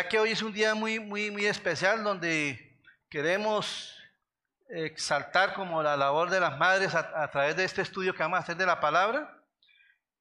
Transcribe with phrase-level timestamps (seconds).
[0.00, 2.80] Verdad que hoy es un día muy, muy, muy especial donde
[3.10, 3.94] queremos
[4.70, 8.42] exaltar como la labor de las madres a, través de este estudio que vamos a
[8.42, 9.38] hacer de la palabra.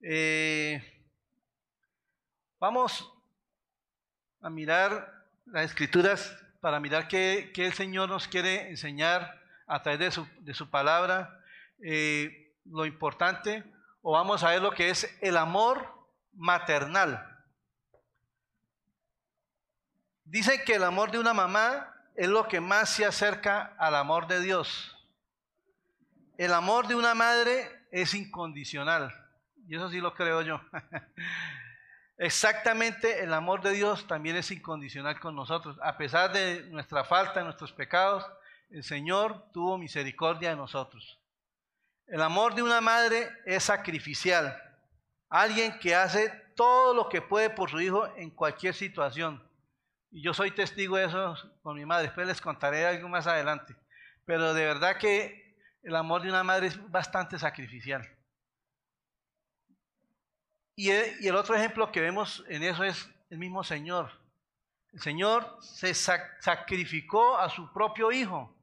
[0.01, 0.83] Eh,
[2.59, 3.09] vamos
[4.41, 5.13] a mirar
[5.45, 10.53] las escrituras para mirar qué, el Señor nos quiere enseñar a través de su, de
[10.53, 11.41] su palabra,
[11.81, 13.63] eh, lo importante,
[14.01, 17.28] o vamos a ver lo que es el amor maternal.
[20.29, 24.27] Dicen que el amor de una mamá es lo que más se acerca al amor
[24.27, 24.95] de Dios.
[26.37, 29.11] El amor de una madre es incondicional.
[29.67, 30.61] Y eso sí lo creo yo.
[32.19, 35.79] Exactamente, el amor de Dios también es incondicional con nosotros.
[35.81, 38.23] A pesar de nuestra falta, nuestros pecados,
[38.69, 41.17] el Señor tuvo misericordia de nosotros.
[42.05, 44.55] El amor de una madre es sacrificial.
[45.27, 49.48] Alguien que hace todo lo que puede por su hijo en cualquier situación.
[50.11, 52.07] Y yo soy testigo de eso con mi madre.
[52.07, 53.75] Después les contaré algo más adelante.
[54.25, 58.07] Pero de verdad que el amor de una madre es bastante sacrificial.
[60.75, 64.11] Y el, otro ejemplo que vemos en eso es el mismo Señor.
[64.93, 68.55] El Señor se sacrificó a su propio Hijo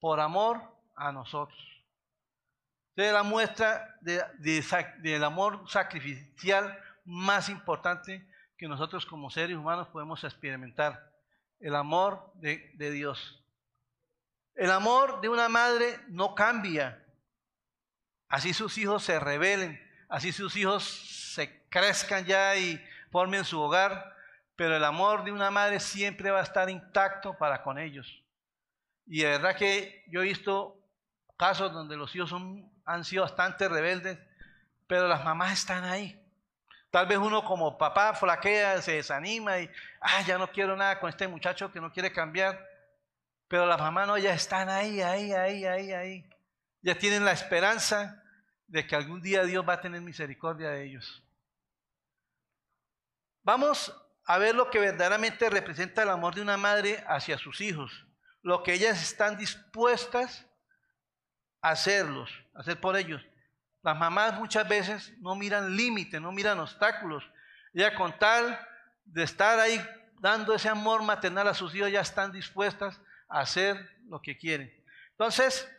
[0.00, 0.62] por amor
[0.94, 1.58] a nosotros.
[2.96, 8.26] Es la muestra del amor sacrificial más importante
[8.56, 11.12] que nosotros como seres humanos podemos experimentar.
[11.60, 13.42] El amor de, Dios.
[14.54, 17.04] El amor de una madre no cambia.
[18.28, 20.84] Así sus hijos se rebelen, así sus hijos
[21.34, 24.14] se crezcan ya y formen su hogar,
[24.56, 28.22] pero el amor de una madre siempre va a estar intacto para con ellos.
[29.06, 30.76] Y de verdad que yo he visto
[31.36, 32.34] casos donde los hijos
[32.84, 34.18] han sido bastante rebeldes,
[34.86, 36.25] pero las mamás están ahí.
[36.90, 39.70] Tal vez uno como papá flaquea, se desanima y,
[40.00, 42.64] ah, ya no quiero nada con este muchacho que no quiere cambiar.
[43.48, 46.30] Pero las mamás no, ya están ahí, ahí, ahí, ahí, ahí.
[46.82, 48.22] Ya tienen la esperanza
[48.66, 51.22] de que algún día Dios va a tener misericordia de ellos.
[53.42, 58.06] Vamos a ver lo que verdaderamente representa el amor de una madre hacia sus hijos,
[58.42, 60.46] lo que ellas están dispuestas
[61.60, 63.22] a hacerlos, a hacer por ellos.
[63.86, 67.22] Las mamás muchas veces no miran límites, no miran obstáculos.
[67.72, 68.58] Ya con tal
[69.04, 69.80] de estar ahí
[70.18, 74.74] dando ese amor maternal a sus hijos, ya están dispuestas a hacer lo que quieren.
[75.12, 75.70] Entonces,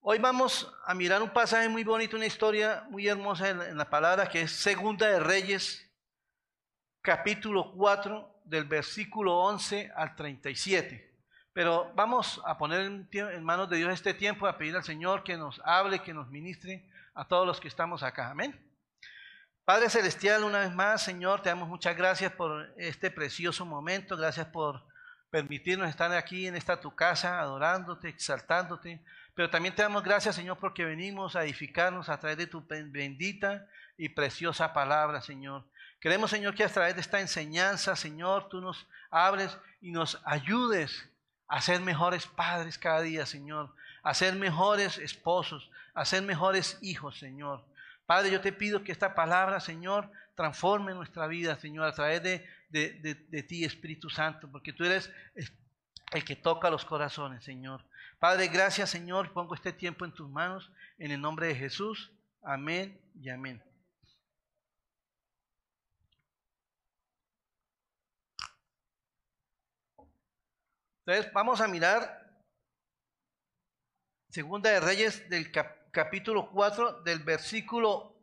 [0.00, 4.28] hoy vamos a mirar un pasaje muy bonito, una historia muy hermosa en, la palabra
[4.28, 5.88] que es Segunda de Reyes,
[7.00, 11.07] capítulo 4, del versículo 11 al 37.
[11.58, 15.36] Pero vamos a poner en, manos de Dios este tiempo, a pedir al Señor que
[15.36, 18.30] nos hable, que nos ministre a todos los que estamos acá.
[18.30, 18.56] Amén.
[19.64, 24.16] Padre Celestial, una vez más, Señor, te damos muchas gracias por este precioso momento.
[24.16, 24.84] Gracias por
[25.30, 29.02] permitirnos estar aquí en esta tu casa, adorándote, exaltándote.
[29.34, 33.66] Pero también te damos gracias, Señor, porque venimos a edificarnos a través de tu bendita
[33.96, 35.64] y preciosa palabra, Señor.
[35.98, 41.10] Queremos, Señor, que a través de esta enseñanza, Señor, tú nos hables y nos ayudes
[41.48, 47.18] a ser mejores padres cada día, Señor, a ser mejores esposos, a ser mejores hijos,
[47.18, 47.64] Señor.
[48.06, 52.46] Padre, yo te pido que esta palabra, Señor, transforme nuestra vida, Señor, a través de,
[52.70, 55.10] de, ti, Espíritu Santo, porque tú eres
[56.12, 57.84] el que toca los corazones, Señor.
[58.18, 59.32] Padre, gracias, Señor.
[59.32, 62.12] Pongo este tiempo en tus manos, en el nombre de Jesús.
[62.42, 63.62] Amén y amén.
[71.08, 72.22] Entonces, vamos a mirar
[74.28, 75.50] Segunda de Reyes del
[75.90, 78.14] capítulo 4, del versículo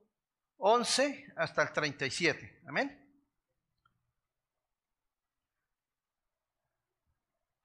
[0.57, 2.61] 11 hasta el 37.
[2.67, 2.95] Amén.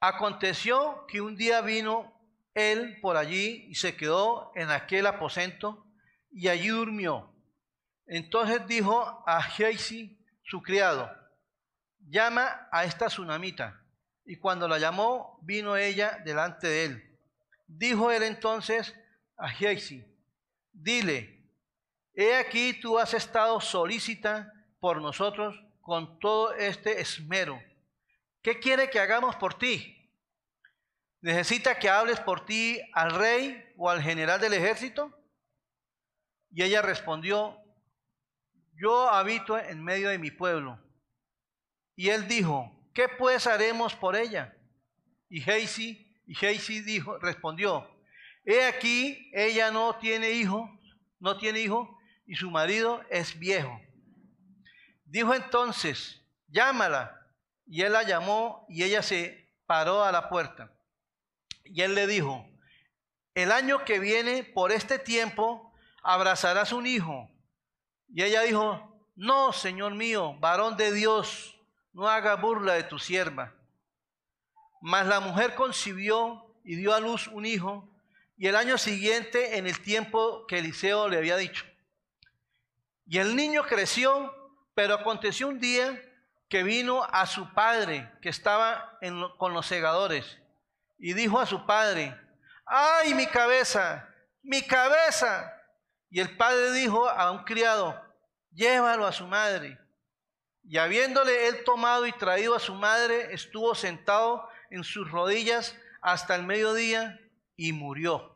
[0.01, 2.19] Aconteció que un día vino
[2.55, 5.87] él por allí y se quedó en aquel aposento
[6.31, 7.31] y allí durmió.
[8.07, 11.15] Entonces dijo a Geisi, su criado,
[12.09, 13.81] llama a esta tsunamita.
[14.25, 17.19] Y cuando la llamó, vino ella delante de él.
[17.67, 18.95] Dijo él entonces
[19.37, 20.05] a Geisi,
[20.73, 21.49] dile,
[22.15, 27.63] he aquí tú has estado solícita por nosotros con todo este esmero.
[28.43, 29.97] ¿Qué quiere que hagamos por ti?
[31.21, 35.15] ¿Necesita que hables por ti al rey o al general del ejército?
[36.51, 37.59] Y ella respondió,
[38.75, 40.79] yo habito en medio de mi pueblo.
[41.95, 44.57] Y él dijo, ¿qué pues haremos por ella?
[45.29, 47.89] Y Heisi, y dijo, respondió,
[48.45, 50.69] he aquí, ella no tiene hijo,
[51.19, 53.81] no tiene hijo, y su marido es viejo.
[55.05, 56.21] Dijo entonces
[56.51, 57.17] llámala.
[57.67, 60.73] Y él la llamó y ella se paró a la puerta.
[61.65, 62.45] Y él le dijo,
[63.35, 65.73] el año que viene, por este tiempo,
[66.03, 67.31] abrazarás un hijo.
[68.09, 71.57] Y ella dijo, no, Señor mío, varón de Dios,
[71.93, 73.53] no haga burla de tu sierva.
[74.81, 77.89] Mas la mujer concibió y dio a luz un hijo,
[78.37, 81.67] y el año siguiente, en el tiempo que Eliseo le había dicho.
[83.07, 84.35] Y el niño creció,
[84.75, 86.01] pero aconteció un día
[86.49, 88.99] que vino a su padre, que estaba
[89.37, 90.39] con los segadores,
[90.99, 92.19] y dijo a su padre,
[92.65, 94.09] ¡ay, mi cabeza!
[94.43, 95.53] ¡Mi cabeza!
[96.09, 98.01] Y el padre dijo a un criado,
[98.53, 99.79] llévalo a su madre.
[100.63, 106.35] Y habiéndole él tomado y traído a su madre, estuvo sentado en sus rodillas hasta
[106.35, 107.21] el mediodía
[107.57, 108.35] y murió.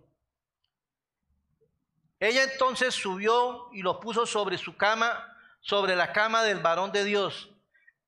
[2.20, 7.04] Ella entonces subió y lo puso sobre su cama, sobre la cama del varón de
[7.04, 7.50] Dios,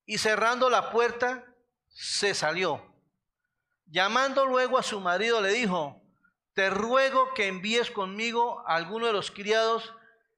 [0.06, 1.44] y cerrando la puerta,
[1.88, 2.94] se salió.
[3.86, 6.02] Llamando luego a su marido, le dijo,
[6.54, 9.92] te ruego que envíes conmigo a alguno de los criados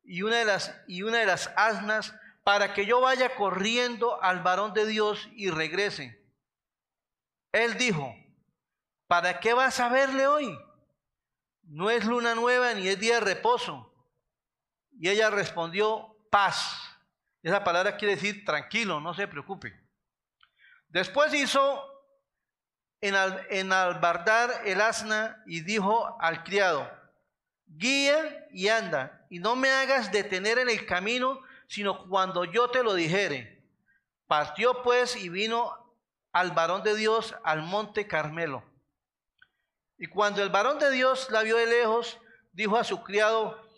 [0.04, 2.14] y una de las, y una de las asnas
[2.48, 6.18] para que yo vaya corriendo al varón de Dios y regrese.
[7.52, 8.16] Él dijo,
[9.06, 10.58] ¿para qué vas a verle hoy?
[11.64, 13.92] No es luna nueva ni es día de reposo.
[14.98, 16.74] Y ella respondió, paz.
[17.42, 19.78] Esa palabra quiere decir tranquilo, no se preocupe.
[20.88, 21.84] Después hizo
[23.02, 26.90] en, albardar el asna y dijo al criado,
[27.66, 32.82] guía y anda, y no me hagas detener en el camino sino cuando yo te
[32.82, 33.64] lo dijere.
[34.26, 35.72] Partió pues y vino
[36.32, 38.64] al varón de Dios al monte Carmelo.
[39.96, 42.18] Y cuando el varón de Dios la vio de lejos,
[42.52, 43.68] dijo a su criado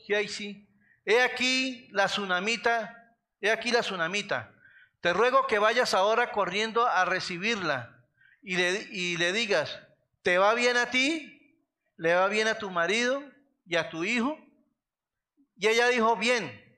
[1.04, 4.52] he aquí la tsunamita, he aquí la tsunamita.
[5.00, 8.04] Te ruego que vayas ahora corriendo a recibirla
[8.42, 9.80] y le digas,
[10.22, 11.36] ¿te va bien a ti?
[11.96, 13.22] ¿Le va bien a tu marido
[13.66, 14.38] y a tu hijo?
[15.56, 16.69] Y ella dijo, bien.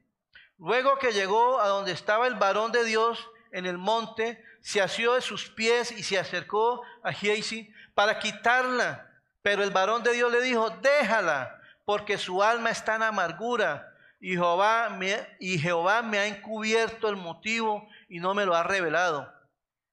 [0.62, 5.14] Luego que llegó a donde estaba el varón de Dios en el monte, se asió
[5.14, 9.10] de sus pies y se acercó a Giesi para quitarla.
[9.42, 14.34] Pero el varón de Dios le dijo, déjala, porque su alma está en amargura y
[14.34, 15.58] Jehová me, y
[16.04, 19.34] me ha encubierto el motivo y no me lo ha revelado.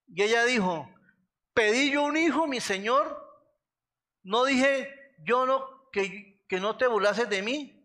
[0.07, 0.87] Y ella dijo,
[1.55, 3.27] pedí yo un hijo, mi señor.
[4.21, 7.75] No dije yo no que, que no te burlases de mí.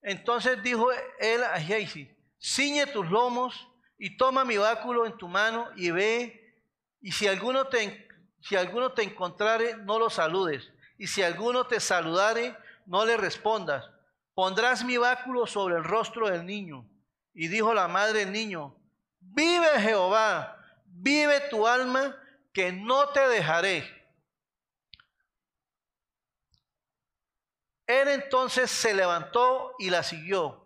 [0.00, 5.68] Entonces dijo él a Giesi, ciñe tus lomos y toma mi báculo en tu mano
[5.76, 6.64] y ve,
[7.00, 8.08] y si alguno te,
[8.40, 12.56] si alguno te encontrare, no lo saludes, y si alguno te saludare,
[12.86, 13.88] no le respondas.
[14.34, 16.88] Pondrás mi báculo sobre el rostro del niño.
[17.32, 18.76] Y dijo la madre del niño,
[19.20, 22.16] vive Jehová, vive tu alma,
[22.52, 23.84] que no te dejaré.
[27.86, 30.59] Él entonces se levantó y la siguió.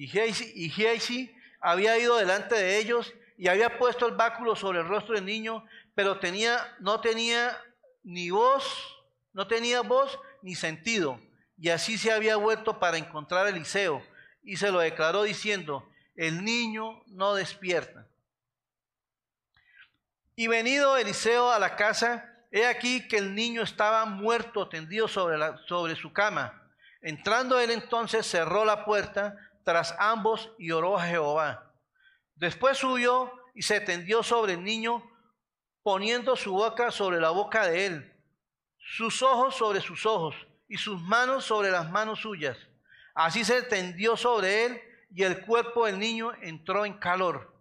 [0.00, 5.14] Y Geisi, había ido delante de ellos y había puesto el báculo sobre el rostro
[5.14, 5.62] del niño,
[5.94, 7.54] pero tenía, no tenía
[8.02, 8.64] ni voz,
[9.34, 11.20] no tenía voz ni sentido.
[11.58, 14.02] Y así se había vuelto para encontrar a Eliseo
[14.42, 18.08] y se lo declaró diciendo, el niño no despierta.
[20.34, 25.36] Y venido Eliseo a la casa, he aquí que el niño estaba muerto tendido sobre,
[25.68, 26.56] sobre su cama.
[27.02, 31.72] Entrando él entonces cerró la puerta tras ambos y oró a Jehová.
[32.34, 35.02] Después subió y se tendió sobre el niño,
[35.82, 38.16] poniendo su boca sobre la boca de él,
[38.78, 40.34] sus ojos sobre sus ojos
[40.68, 42.56] y sus manos sobre las manos suyas.
[43.14, 44.80] Así se tendió sobre él
[45.14, 47.54] y el cuerpo del niño entró en calor.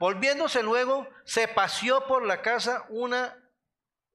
[0.00, 3.36] Volviéndose luego, se paseó por la casa una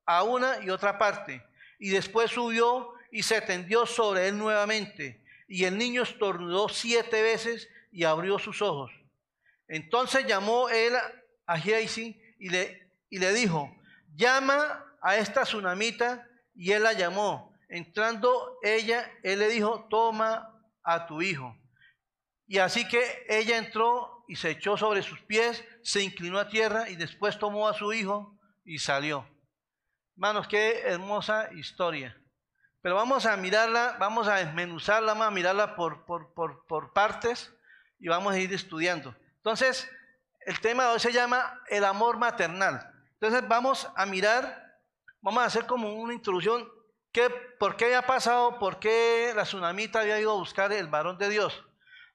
[0.05, 1.45] a una y otra parte,
[1.77, 7.67] y después subió y se tendió sobre él nuevamente y el niño estornudó siete veces
[7.91, 8.91] y abrió sus ojos.
[9.67, 10.93] Entonces llamó él
[11.45, 13.75] a Geisi y le, y le dijo,
[14.15, 17.57] llama a esta tsunamita, y él la llamó.
[17.67, 21.57] Entrando ella, él le dijo, toma a tu hijo.
[22.47, 26.89] Y así que ella entró y se echó sobre sus pies, se inclinó a tierra
[26.89, 29.27] y después tomó a su hijo y salió.
[30.15, 32.15] Hermanos, qué hermosa historia.
[32.81, 37.53] Pero vamos a mirarla, vamos a desmenuzarla, vamos a mirarla por, partes
[37.99, 39.15] y vamos a ir estudiando.
[39.37, 39.89] Entonces,
[40.45, 42.89] el tema de hoy se llama el amor maternal.
[43.13, 44.79] Entonces vamos a mirar,
[45.21, 46.69] vamos a hacer como una introducción,
[47.11, 48.59] ¿qué, ¿por qué había pasado?
[48.59, 51.65] ¿Por qué la tsunamita había ido a buscar el varón de Dios?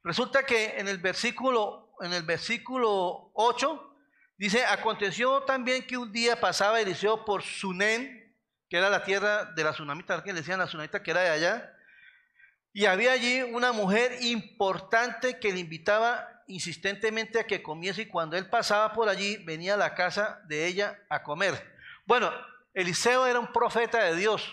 [0.03, 3.91] Resulta que en el versículo, en el versículo 8
[4.37, 8.24] Dice, aconteció también que un día pasaba Eliseo por Sunén,
[8.69, 11.31] que era la tierra de la tsunamita, que le decían la tsunamita que era de
[11.31, 11.75] allá,
[12.73, 18.37] y había allí una mujer importante que le invitaba insistentemente a que comiese y cuando
[18.37, 21.55] él pasaba por allí venía a la casa de ella a comer.
[22.05, 22.33] Bueno,
[22.75, 24.53] Eliseo era un profeta de Dios,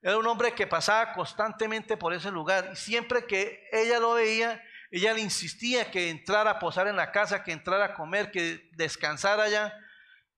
[0.00, 4.62] era un hombre que pasaba constantemente por ese lugar y siempre que ella lo veía,
[4.92, 8.70] ella le insistía que entrara a posar en la casa, que entrara a comer, que
[8.74, 9.74] descansara allá.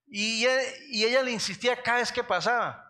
[0.06, 0.44] Y,
[0.88, 2.89] y ella le insistía cada vez que pasaba.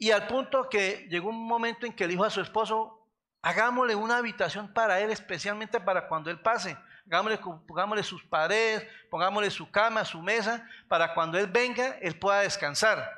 [0.00, 3.06] Y al punto que llegó un momento en que le dijo a su esposo,
[3.42, 6.74] hagámosle una habitación para él, especialmente para cuando él pase.
[7.06, 7.38] Hagámosle,
[7.68, 13.12] pongámosle sus paredes, pongámosle su cama, su mesa, para cuando él venga, él pueda descansar.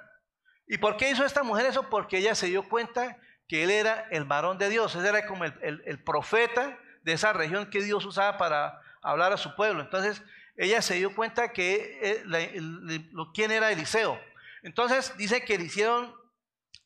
[0.67, 1.89] ¿Y por qué hizo esta mujer eso?
[1.89, 5.45] Porque ella se dio cuenta que él era el varón de Dios, él era como
[5.45, 9.83] el, profeta de esa región que Dios usaba para hablar a su pueblo.
[9.83, 10.21] Entonces,
[10.57, 14.21] ella se dio cuenta que eh, quién era Eliseo.
[14.65, 16.13] Entonces, dice que le hicieron,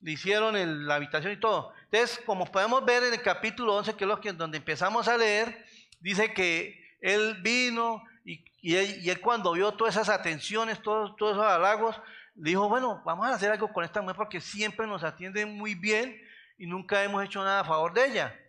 [0.01, 1.73] le hicieron la habitación y todo.
[1.91, 5.17] Entonces, como podemos ver en el capítulo 11, que es lo que, donde empezamos a
[5.17, 5.65] leer,
[6.01, 12.01] dice que él vino y, él, cuando vio todas esas atenciones, todos, todos esos halagos,
[12.35, 16.21] dijo, bueno, vamos a hacer algo con esta mujer porque siempre nos atiende muy bien
[16.59, 18.41] y nunca hemos hecho nada a favor de ella.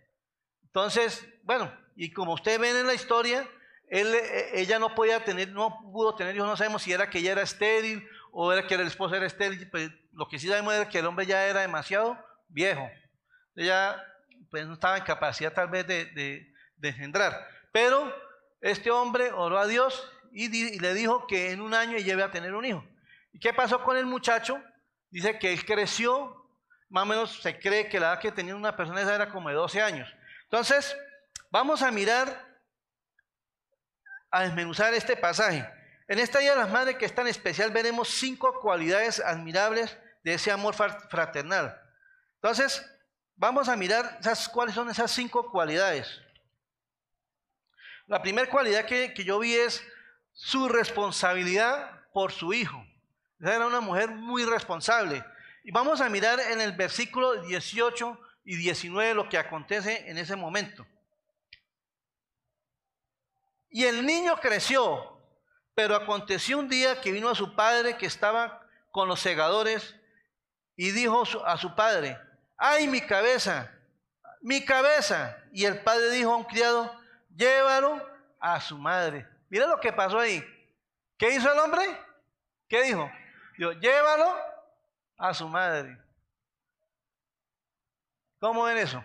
[0.64, 3.48] Entonces, bueno, y como ustedes ven en la historia,
[3.88, 7.18] él, e, ella no podía tener, no pudo tener hijos, no sabemos si era que
[7.18, 8.06] ella era estéril
[8.40, 11.06] o era que el esposo era estéril, pues lo que sí sabemos es que el
[11.06, 12.16] hombre ya era demasiado
[12.46, 12.88] viejo.
[13.56, 14.00] Ella
[14.48, 16.04] pues no estaba en capacidad tal vez de,
[16.76, 17.48] de, engendrar.
[17.72, 18.14] Pero
[18.60, 22.30] este hombre oró a Dios y, y, le dijo que en un año iba a
[22.30, 22.84] tener un hijo.
[23.32, 24.62] ¿Y qué pasó con el muchacho?
[25.10, 26.48] Dice que él creció,
[26.90, 29.48] más o menos se cree que la edad que tenía una persona esa era como
[29.48, 30.08] de 12 años.
[30.44, 30.96] Entonces,
[31.50, 32.56] vamos a mirar,
[34.30, 35.68] a desmenuzar este pasaje.
[36.08, 40.34] En esta Día de las Madres que es tan especial veremos cinco cualidades admirables de
[40.34, 41.78] ese amor fraternal.
[42.36, 42.84] Entonces,
[43.36, 44.18] vamos a mirar
[44.52, 46.20] cuáles son esas cinco cualidades.
[48.06, 49.82] La primera cualidad que, yo vi es
[50.32, 52.82] su responsabilidad por su hijo.
[53.38, 55.22] Era una mujer muy responsable.
[55.62, 60.36] Y vamos a mirar en el versículo 18 y 19 lo que acontece en ese
[60.36, 60.86] momento.
[63.68, 65.17] Y el niño creció,
[65.78, 69.94] pero aconteció un día que vino a su padre que estaba con los segadores
[70.74, 72.18] y dijo a su padre,
[72.56, 73.72] ay mi cabeza,
[74.40, 75.40] mi cabeza.
[75.52, 76.92] Y el padre dijo a un criado,
[77.32, 78.04] llévalo
[78.40, 79.28] a su madre.
[79.50, 80.44] Mira lo que pasó ahí.
[81.16, 81.84] ¿Qué hizo el hombre?
[82.66, 83.08] ¿Qué dijo?
[83.56, 84.36] Dijo, llévalo
[85.16, 85.96] a su madre.
[88.40, 89.00] ¿Cómo ven eso?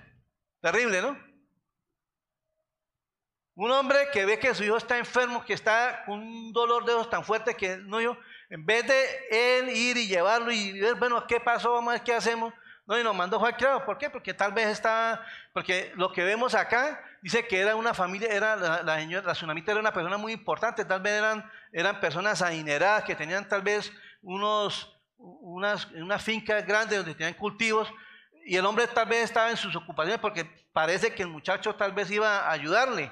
[0.59, 1.15] Terrible, ¿no?
[3.55, 6.93] Un hombre que ve que su hijo está enfermo, que está con un dolor de
[6.93, 8.17] ojos tan fuerte que no yo,
[8.49, 11.73] en vez de él ir y llevarlo y ver, bueno, ¿qué pasó?
[11.73, 12.53] Vamos a ver qué hacemos.
[12.85, 13.85] No, y nos mandó Juan Claro.
[13.85, 14.09] ¿Por qué?
[14.09, 18.55] Porque tal vez está, porque lo que vemos acá dice que era una familia, era
[18.55, 22.41] la, la señora, la tsunamita era una persona muy importante, tal vez eran, eran personas
[22.41, 27.93] adineradas que tenían tal vez unos, unas, una finca grande donde tenían cultivos
[28.45, 30.43] y el hombre tal vez estaba en sus ocupaciones porque
[30.73, 33.11] parece que el muchacho tal vez iba a ayudarle.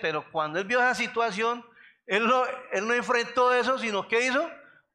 [0.00, 1.64] Pero cuando él vio esa situación,
[2.06, 4.50] él no, enfrentó eso, sino que hizo,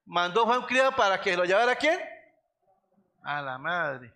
[0.06, 2.00] mandó a un criado para que lo llevara a quién?
[3.24, 4.14] A la madre.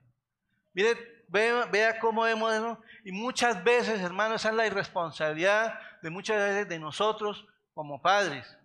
[0.74, 2.80] Mire, vea, cómo vemos eso.
[3.04, 8.58] Y muchas veces, hermanos, esa es la irresponsabilidad de muchas veces de nosotros como padres.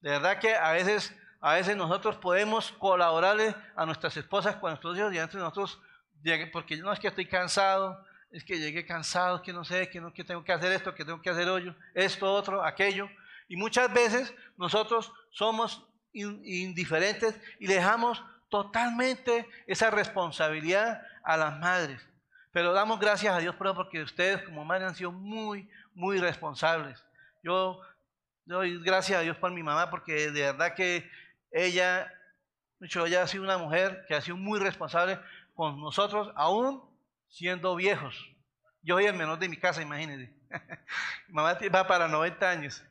[0.00, 4.96] De verdad que a veces a veces nosotros podemos colaborarle a nuestras esposas con nuestros
[4.96, 5.80] hijos y antes nosotros,
[6.52, 10.44] porque no es que estoy cansado, es que llegué cansado, que no sé, que, tengo
[10.44, 13.08] que hacer esto, que tengo que hacer hoyo, esto, otro, aquello.
[13.48, 22.00] Y muchas veces nosotros somos indiferentes y dejamos totalmente esa responsabilidad a las madres.
[22.52, 27.04] Pero damos gracias a Dios porque ustedes como madres han sido muy, muy responsables.
[27.42, 27.80] Yo
[28.44, 31.08] doy gracias a Dios por mi mamá porque de verdad que
[31.50, 32.12] ella,
[32.80, 35.18] ella ha sido una mujer que ha sido muy responsable
[35.54, 36.82] con nosotros, aún
[37.28, 38.16] siendo viejos.
[38.82, 40.34] Yo soy el menor de mi casa, imagínense.
[41.28, 42.84] mamá va para 90 años.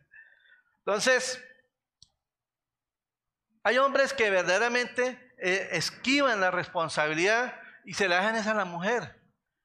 [0.80, 1.44] Entonces,
[3.64, 8.66] hay hombres que verdaderamente eh, esquivan la responsabilidad y se la dejan esa a la
[8.66, 9.22] mujer.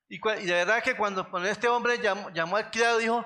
[0.09, 3.25] Y, de verdad que cuando, este hombre llamó, al criado dijo,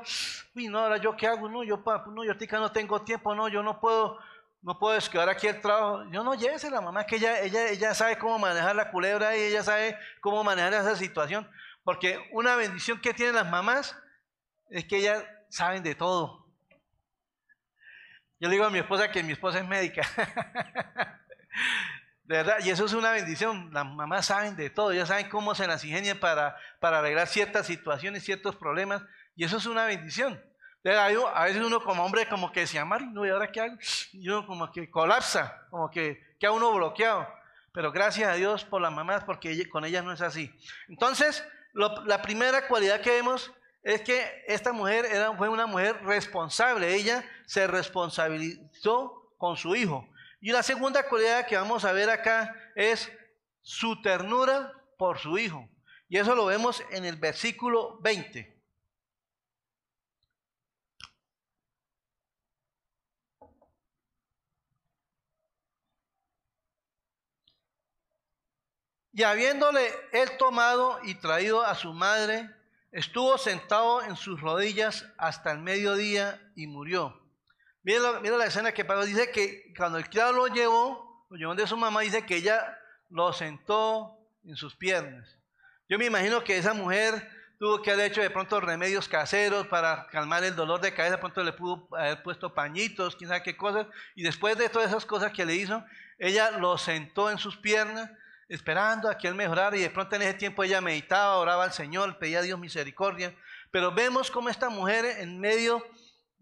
[0.54, 3.48] uy, no, ahora yo qué hago, no, yo, no, yo tica no tengo tiempo, no,
[3.48, 4.18] yo no puedo,
[4.64, 6.04] no puedo esquivar aquí el trabajo.
[6.10, 9.42] Yo no llévese la mamá, que ella, ella, ella sabe cómo manejar la culebra y
[9.42, 11.48] ella sabe cómo manejar esa situación.
[11.84, 13.94] Porque una bendición que tienen las mamás
[14.70, 16.46] es que ellas saben de todo.
[18.40, 20.02] Yo le digo a mi esposa que mi esposa es médica.
[22.24, 23.68] De verdad, y eso es una bendición.
[23.70, 27.66] Las mamás saben de todo, ya saben cómo se las ingenian para, para arreglar ciertas
[27.66, 29.02] situaciones, ciertos problemas,
[29.36, 30.42] y eso es una bendición.
[30.84, 33.76] A veces uno como hombre como que se llama, no, ¿y ahora qué hago?
[34.12, 37.26] Y uno como que colapsa, como que queda uno bloqueado.
[37.72, 40.54] Pero gracias a Dios por las mamás, porque con ellas no es así.
[40.88, 43.50] Entonces, la primera cualidad que vemos
[43.82, 46.94] es que esta mujer era, fue una mujer responsable.
[46.94, 50.08] Ella se responsabilizó con su hijo.
[50.40, 53.10] Y la segunda cualidad que vamos a ver acá es
[53.62, 55.66] su ternura por su hijo.
[56.08, 58.53] Y eso lo vemos en el versículo 20.
[69.16, 72.50] Y habiéndole él tomado y traído a su madre,
[72.90, 77.22] estuvo sentado en sus rodillas hasta el mediodía y murió.
[77.84, 79.04] Mira, la escena que pasó.
[79.04, 82.76] Dice que cuando el criado lo llevó, lo llevó de su mamá, dice que ella
[83.08, 85.38] lo sentó en sus piernas.
[85.88, 87.30] Yo me imagino que esa mujer
[87.60, 91.20] tuvo que haber hecho de pronto remedios caseros para calmar el dolor de cabeza, de
[91.20, 95.06] pronto le pudo haber puesto pañitos, quién sabe qué cosas, y después de todas esas
[95.06, 95.84] cosas que le hizo,
[96.18, 98.10] ella lo sentó en sus piernas
[98.48, 101.72] esperando a que Él mejorara y de pronto en ese tiempo ella meditaba, oraba al
[101.72, 103.34] Señor, pedía a Dios misericordia.
[103.70, 105.84] Pero vemos cómo esta mujer en medio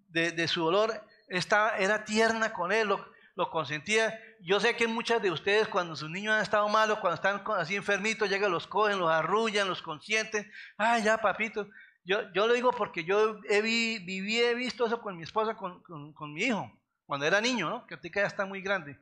[0.08, 4.18] de, su dolor estaba, era tierna con Él, lo, consentía.
[4.40, 7.74] Yo sé que muchas de ustedes cuando sus niños han estado malos, cuando están así
[7.74, 10.50] enfermitos, llegan, los cogen, los arrullan, los consienten.
[10.76, 11.66] Ah, ya, papito.
[12.04, 15.82] Yo, yo lo digo porque yo he, viví, he visto eso con mi esposa, con,
[15.82, 16.70] con, mi hijo,
[17.06, 17.86] cuando era niño, ¿no?
[17.86, 18.98] que ahorita ya está muy grande.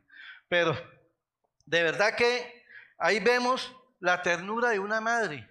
[0.49, 0.77] Pero
[1.65, 2.60] de verdad que
[3.01, 5.49] Ahí vemos la ternura de una madre.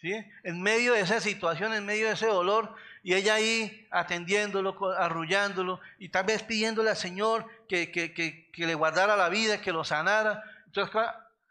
[0.00, 0.12] ¿sí?
[0.42, 5.80] En medio de esa situación, en medio de ese dolor, y ella ahí atendiéndolo, arrullándolo,
[5.98, 10.42] y tal vez pidiéndole al Señor que, que, le guardara la vida, que lo sanara.
[10.66, 10.94] Entonces,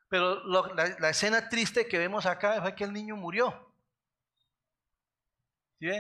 [0.10, 3.72] pero la, escena triste que vemos acá fue que el niño murió.
[5.80, 5.92] ¿Sí?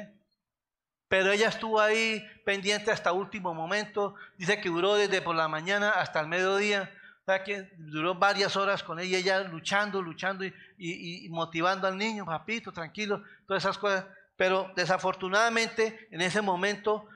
[1.07, 4.15] Pero ella estuvo ahí pendiente hasta último momento.
[4.35, 6.91] Dice que duró desde por la mañana hasta el mediodía
[7.43, 10.45] que duró varias horas con ella, ella luchando, luchando
[10.77, 14.05] y, motivando al niño, papito, tranquilo, todas esas cosas.
[14.37, 17.07] Pero desafortunadamente en ese momento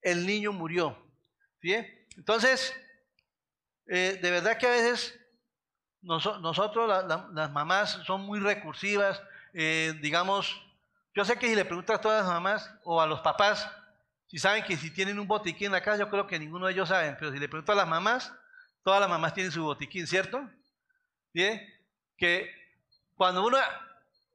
[0.00, 0.96] el niño murió.
[1.60, 1.74] ¿sí?
[2.16, 2.72] Entonces,
[3.88, 5.18] eh, de verdad que a veces
[6.02, 9.20] nosotros, las mamás, son muy recursivas.
[9.52, 10.62] Eh, digamos,
[11.14, 13.68] yo sé que si le preguntas a todas las mamás o a los papás,
[14.28, 16.74] si saben que si tienen un botiquín en la casa, yo creo que ninguno de
[16.74, 18.32] ellos saben, pero si le pregunto a las mamás,
[18.86, 20.48] Todas las mamás tienen su botiquín, ¿cierto?
[22.16, 22.54] Que
[23.16, 23.58] cuando uno,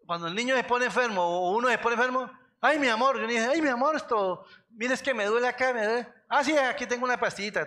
[0.05, 3.27] cuando el niño se pone enfermo o uno se pone enfermo, ay mi amor, yo
[3.27, 6.07] dije, ay mi amor, esto, mira es que me duele acá, me duele.
[6.27, 7.65] Ah, sí, aquí tengo una pastillita.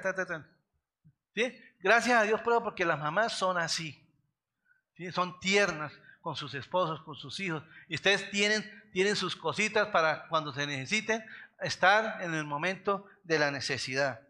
[1.81, 4.07] Gracias a Dios, pero porque las mamás son así.
[4.95, 5.11] ¿Sí?
[5.11, 7.63] Son tiernas con sus esposos, con sus hijos.
[7.89, 11.25] Y ustedes tienen, tienen sus cositas para cuando se necesiten
[11.61, 14.21] estar en el momento de la necesidad.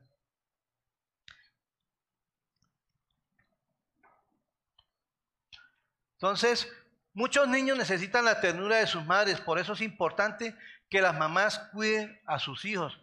[6.14, 6.68] Entonces,
[7.12, 10.55] muchos niños necesitan la ternura de sus madres, por eso es importante
[10.90, 12.98] que las mamás cuiden a sus hijos.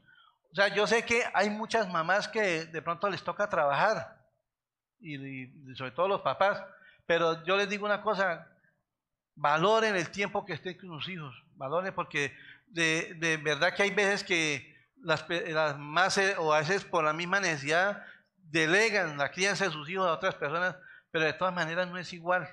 [0.51, 4.17] O sea, yo sé que hay muchas mamás que de pronto les toca trabajar,
[4.99, 6.63] y, sobre todo los papás,
[7.05, 8.47] pero yo les digo una cosa,
[9.35, 12.35] valoren el tiempo que estén con sus hijos, valoren porque
[12.67, 17.39] de, verdad que hay veces que las, las más, o a veces por la misma
[17.39, 18.05] necesidad,
[18.37, 20.75] delegan la crianza de sus hijos a otras personas,
[21.09, 22.47] pero de todas maneras no es igual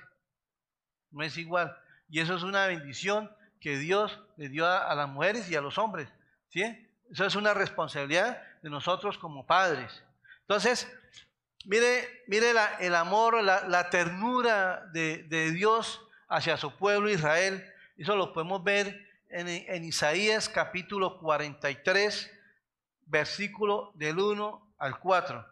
[1.11, 1.75] no es igual.
[2.09, 5.77] Y eso es una bendición que Dios le dio a, las mujeres y a los
[5.77, 6.09] hombres.
[6.49, 6.63] ¿sí?
[7.11, 10.03] Eso es una responsabilidad de nosotros como padres.
[10.41, 10.91] Entonces,
[11.65, 17.65] mire, mire el amor, la, ternura de, Dios hacia su pueblo Israel.
[17.97, 22.31] Eso lo podemos ver en, en Isaías capítulo 43,
[23.05, 25.45] versículo del 1 al 4.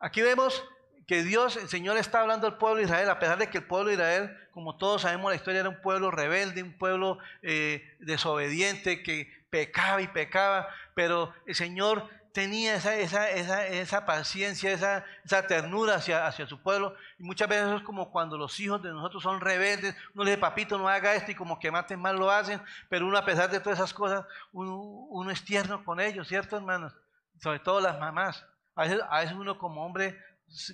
[0.00, 0.64] Aquí vemos
[1.12, 3.64] que Dios, el Señor está hablando al pueblo de Israel, a pesar de que el
[3.64, 7.98] pueblo de Israel, como todos sabemos la historia, era un pueblo rebelde, un pueblo eh,
[8.00, 15.04] desobediente, que pecaba y pecaba, pero el Señor tenía esa, esa, esa, esa paciencia, esa,
[15.48, 16.94] ternura hacia, hacia, su pueblo.
[17.18, 20.40] Y muchas veces es como cuando los hijos de nosotros son rebeldes, uno le dice,
[20.40, 23.50] papito, no haga esto, y como que maten mal lo hacen, pero uno a pesar
[23.50, 26.94] de todas esas cosas, uno, es tierno con ellos, ¿cierto, hermanos?
[27.38, 28.46] Sobre todo las mamás.
[28.74, 30.18] A veces uno como hombre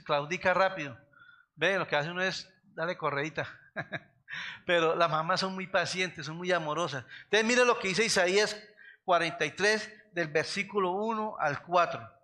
[0.04, 0.98] claudica rápido.
[1.54, 3.48] Ve, lo que hace uno es darle correita.
[4.66, 7.04] Pero las mamás son muy pacientes, son muy amorosas.
[7.24, 8.56] Entonces, mire lo que dice Isaías
[9.04, 12.18] 43, del versículo 1 al 4.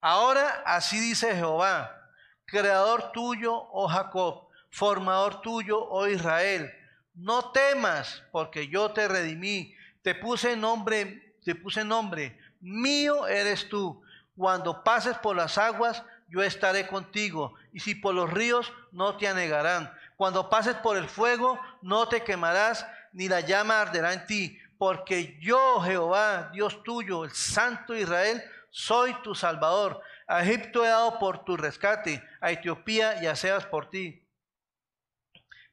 [0.00, 2.10] Ahora así dice Jehová,
[2.46, 6.72] creador tuyo, oh Jacob, formador tuyo, oh Israel.
[7.14, 14.02] No temas, porque yo te redimí, te puse nombre, te puse nombre, mío eres tú.
[14.36, 16.02] Cuando pases por las aguas,
[16.34, 19.94] yo estaré contigo, y si por los ríos, no te anegarán.
[20.16, 25.38] Cuando pases por el fuego, no te quemarás, ni la llama arderá en ti, porque
[25.40, 30.00] yo, Jehová, Dios tuyo, el Santo Israel, soy tu Salvador.
[30.26, 34.20] A Egipto he dado por tu rescate, a Etiopía y a Sebas por ti.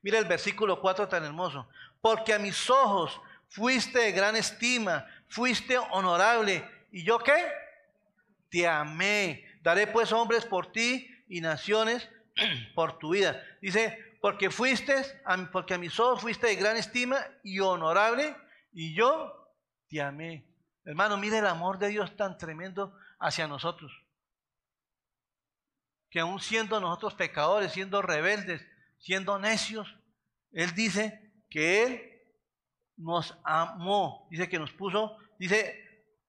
[0.03, 1.67] Mira el versículo 4 tan hermoso.
[2.01, 3.19] Porque a mis ojos
[3.49, 6.63] fuiste de gran estima, fuiste honorable.
[6.91, 7.51] ¿Y yo qué?
[8.51, 9.50] Te amé.
[9.61, 12.09] Daré pues hombres por ti y naciones
[12.75, 13.41] por tu vida.
[13.61, 14.95] Dice, porque fuiste,
[15.51, 18.35] porque a mis ojos fuiste de gran estima y honorable,
[18.71, 19.53] y yo
[19.87, 20.45] te amé.
[20.85, 23.91] Hermano, mire el amor de Dios tan tremendo hacia nosotros.
[26.09, 28.65] Que aún siendo nosotros pecadores, siendo rebeldes,
[28.99, 29.95] siendo necios,
[30.51, 32.11] Él dice que Él
[32.97, 34.27] nos amó.
[34.29, 35.80] Dice que nos puso, dice,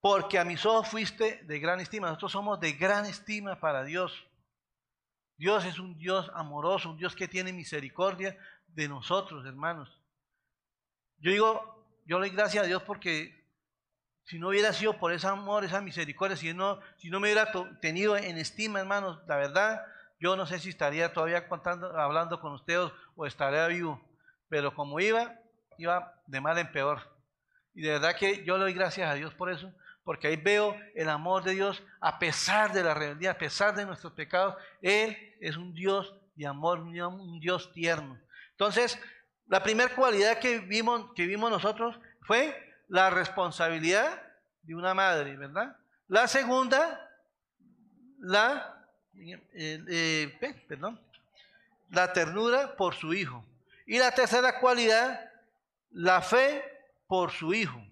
[0.02, 2.08] porque a mis ojos fuiste de gran estima.
[2.08, 4.12] Nosotros somos de gran estima para Dios.
[5.36, 8.36] Dios es un Dios amoroso, un Dios que tiene misericordia
[8.66, 10.02] de nosotros, hermanos.
[11.18, 13.46] Yo digo, yo le doy gracias a Dios porque
[14.24, 17.52] si no hubiera sido por ese amor, esa misericordia, si no, si no me hubiera
[17.80, 19.86] tenido en estima, hermanos, la verdad,
[20.18, 24.00] yo no sé si estaría todavía contando, hablando con ustedes o estaría vivo.
[24.48, 25.38] Pero como iba,
[25.78, 27.00] iba de mal en peor.
[27.72, 29.72] Y de verdad que yo le doy gracias a Dios por eso,
[30.04, 33.86] porque ahí veo el amor de Dios a pesar de la rebeldía, a pesar de
[33.86, 34.56] nuestros pecados.
[34.80, 38.18] Él es un Dios de amor, un Dios tierno.
[38.50, 38.98] Entonces,
[39.46, 44.22] la primera cualidad que vimos, que vimos nosotros fue la responsabilidad
[44.62, 45.76] de una madre, ¿verdad?
[46.08, 47.10] La segunda,
[48.18, 51.00] la, eh, eh, perdón,
[51.90, 53.44] la ternura por su hijo.
[53.86, 55.30] Y la tercera cualidad,
[55.90, 56.64] la fe
[57.06, 57.82] por su hijo.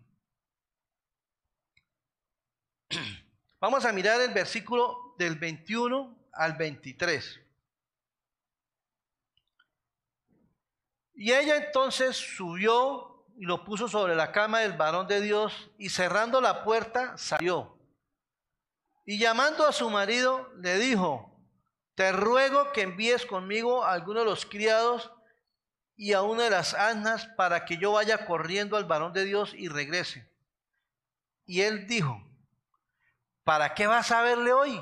[3.61, 7.40] Vamos a mirar el versículo del 21 al 23.
[11.14, 15.90] Y ella entonces subió y lo puso sobre la cama del varón de Dios y
[15.90, 17.79] cerrando la puerta salió.
[19.05, 21.38] Y llamando a su marido le dijo,
[21.94, 25.12] te ruego que envíes conmigo a alguno de los criados
[25.96, 29.53] y a una de las asnas para que yo vaya corriendo al varón de Dios
[29.55, 30.31] y regrese.
[31.44, 32.30] Y él dijo,
[33.51, 34.81] ¿para qué vas a verle hoy?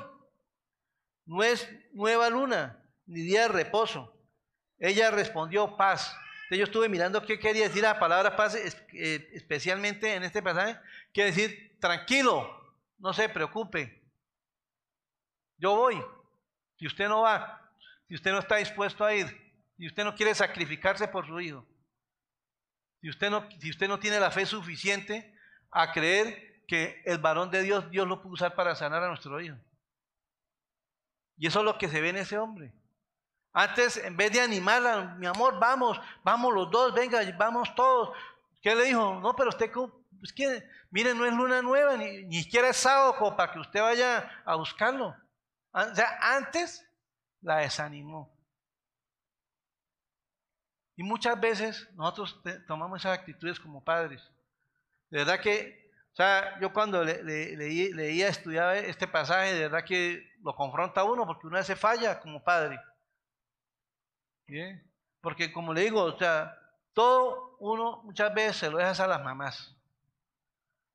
[1.25, 4.15] No es nueva luna, ni día de reposo.
[4.77, 6.15] Ella respondió, paz
[6.51, 10.79] yo estuve mirando qué quería decir la palabra paz, eh, especialmente en este pasaje.
[11.11, 12.47] Quiere decir, tranquilo,
[12.99, 14.03] no se preocupe.
[15.57, 15.99] Yo voy.
[16.77, 17.73] Si usted no va,
[18.07, 19.25] si usted no está dispuesto a ir,
[19.77, 21.67] si usted no quiere sacrificarse por su hijo,
[23.01, 25.35] si usted no, si usted no tiene la fe suficiente
[25.71, 29.41] a creer que el varón de Dios, Dios lo puede usar para sanar a nuestro
[29.41, 29.57] hijo.
[31.35, 32.71] Y eso es lo que se ve en ese hombre.
[33.51, 38.15] Antes, en vez de animarla, mi amor, vamos, vamos los dos, venga, vamos todos.
[38.61, 39.19] ¿Qué le dijo?
[39.19, 43.35] No, pero usted, pues que, mire, no es luna nueva, ni, ni siquiera es sábado
[43.35, 45.15] para que usted vaya a buscarlo.
[45.71, 46.85] O sea, antes
[47.41, 48.31] la desanimó.
[50.95, 54.21] Y muchas veces nosotros tomamos esas actitudes como padres.
[55.09, 55.88] De verdad que,
[56.19, 57.23] o sea, yo cuando le,
[57.55, 62.43] leía, estudiaba este pasaje, de verdad que lo confronta uno porque uno se falla como
[62.43, 62.77] padre.
[65.21, 66.59] Porque como le digo, o sea,
[66.91, 69.73] todo uno muchas veces se lo deja a las mamás.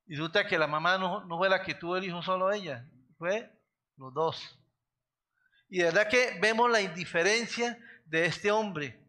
[0.06, 2.86] Y resulta que la mamá no, no fue la que tuvo el hijo solo ella,
[3.16, 3.50] fue
[3.96, 4.60] los dos.
[5.70, 9.02] Y de verdad que vemos la indiferencia de este hombre.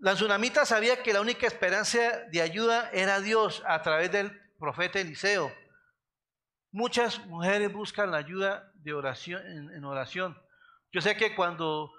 [0.00, 4.98] La tsunamita sabía que la única esperanza de ayuda era Dios a través del profeta
[4.98, 5.52] Eliseo.
[6.72, 10.36] Muchas mujeres buscan la ayuda de oración, en oración.
[10.90, 11.92] Yo sé que cuando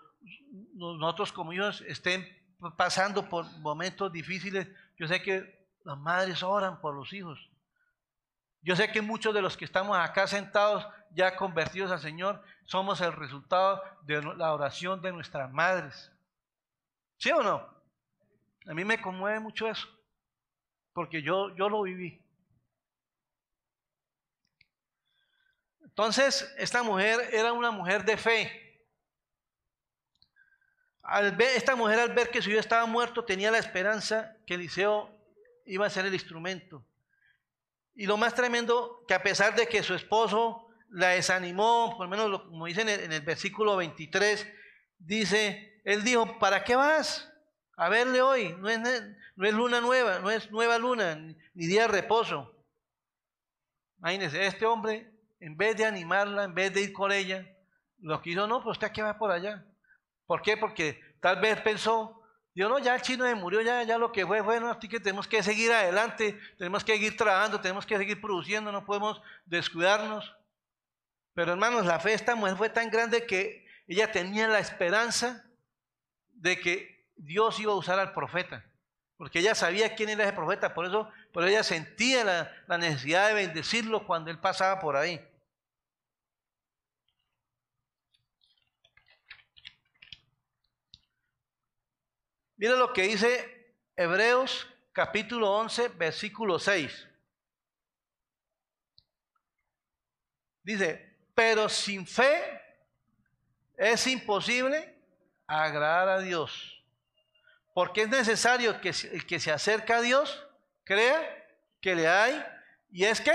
[0.74, 2.28] nosotros como hijos estén
[2.76, 7.38] pasando por momentos difíciles, yo sé que las madres oran por los hijos.
[8.64, 13.00] Yo sé que muchos de los que estamos acá sentados, ya convertidos al Señor, somos
[13.00, 16.12] el resultado de la oración de nuestras madres.
[17.18, 17.70] ¿Sí o no?
[18.68, 19.88] A mí me conmueve mucho eso,
[20.94, 22.25] porque yo, yo lo viví.
[25.98, 28.66] Entonces, esta mujer era una mujer de fe
[31.56, 35.10] esta mujer al ver que su hijo estaba muerto tenía la esperanza que Eliseo
[35.66, 36.86] iba a ser el instrumento.
[37.94, 42.10] Y lo más tremendo, que a pesar de que su esposo la desanimó, por lo
[42.10, 44.48] menos como dice en el, en el versículo 23,
[44.98, 47.32] dice, él dijo, ¿para qué vas?
[47.78, 48.80] A verle hoy, no es,
[49.36, 52.52] no es luna nueva, no es nueva luna, ni día de reposo.
[54.00, 57.46] Imagínense, este hombre, en vez de animarla, en vez de ir con ella,
[58.00, 59.66] lo que hizo, no, pues usted qué va por allá.
[60.26, 60.58] ¿Por qué?
[60.58, 62.22] Porque tal vez pensó,
[62.54, 65.00] Dios no, ya el chino se murió, ya, ya lo que fue, bueno, así que
[65.00, 70.36] tenemos que seguir adelante, tenemos que seguir trabajando, tenemos que seguir produciendo, no podemos descuidarnos.
[71.34, 75.46] Pero hermanos, la fe de esta mujer fue tan grande que ella tenía la esperanza
[76.30, 78.66] de que Dios iba a usar al profeta,
[79.18, 83.28] porque ella sabía quién era ese profeta, por eso, por ella sentía la, la necesidad
[83.28, 85.26] de bendecirlo cuando él pasaba por ahí.
[92.58, 97.10] Mira lo que dice Hebreos capítulo 11, versículo 6.
[100.64, 102.62] Dice, pero sin fe
[103.78, 104.98] es imposible
[105.46, 106.75] agradar a Dios.
[107.76, 110.48] Porque es necesario que el que se acerca a Dios
[110.86, 111.20] crea
[111.82, 112.42] que le hay
[112.90, 113.34] y es que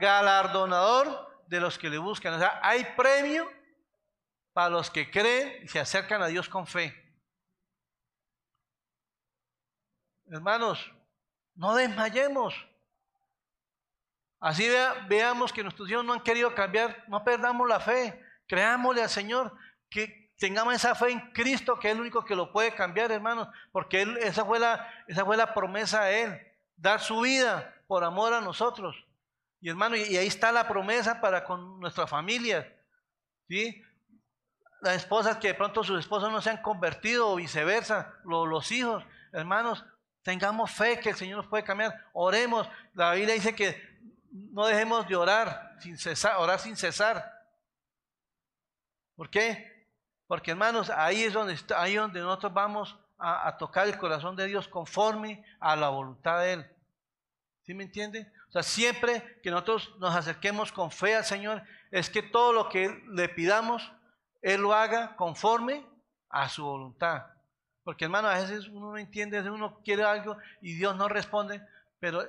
[0.00, 2.34] galardonador de los que le buscan.
[2.34, 3.48] O sea, hay premio
[4.52, 6.92] para los que creen y se acercan a Dios con fe.
[10.26, 10.92] Hermanos,
[11.54, 12.52] no desmayemos.
[14.40, 14.68] Así
[15.06, 18.20] veamos que nuestros hijos no han querido cambiar, no perdamos la fe.
[18.48, 19.56] Creámosle al Señor
[19.88, 23.48] que tengamos esa fe en Cristo, que es el único que lo puede cambiar, hermanos,
[23.72, 26.40] porque esa, fue la, esa fue la promesa de Él,
[26.76, 28.96] dar su vida por amor a nosotros.
[29.60, 32.72] Y hermano, y, ahí está la promesa para con nuestra familia.
[33.48, 33.82] ¿sí?
[34.82, 39.04] Las esposas que de pronto sus esposos no se han convertido o viceversa, los hijos,
[39.32, 39.84] hermanos,
[40.26, 42.04] Tengamos fe que el Señor nos puede cambiar.
[42.12, 42.68] Oremos.
[42.94, 43.80] La Biblia dice que
[44.32, 47.24] no dejemos de orar sin cesar, orar sin cesar.
[49.14, 49.75] ¿Por qué?
[50.26, 54.46] Porque hermanos, ahí es donde, ahí donde nosotros vamos a, a, tocar el corazón de
[54.46, 56.66] Dios conforme a la voluntad de Él.
[57.62, 58.30] ¿Sí me entiende?
[58.48, 62.68] O sea, siempre que nosotros nos acerquemos con fe al Señor, es que todo lo
[62.68, 63.92] que le pidamos,
[64.42, 65.84] Él lo haga conforme
[66.28, 67.26] a su voluntad.
[67.84, 71.62] Porque hermano, a veces uno no entiende, uno quiere algo y Dios no responde,
[72.00, 72.28] pero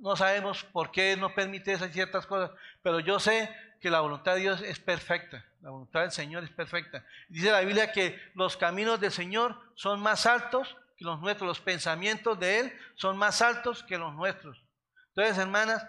[0.00, 2.50] no sabemos por qué no permite esas ciertas cosas.
[2.82, 3.48] Pero yo sé
[3.82, 7.04] que la voluntad de Dios es perfecta, la voluntad del Señor es perfecta.
[7.28, 11.60] Dice la Biblia que los caminos del Señor son más altos que los nuestros, los
[11.60, 14.64] pensamientos de Él son más altos que los nuestros.
[15.08, 15.84] Entonces, hermanas,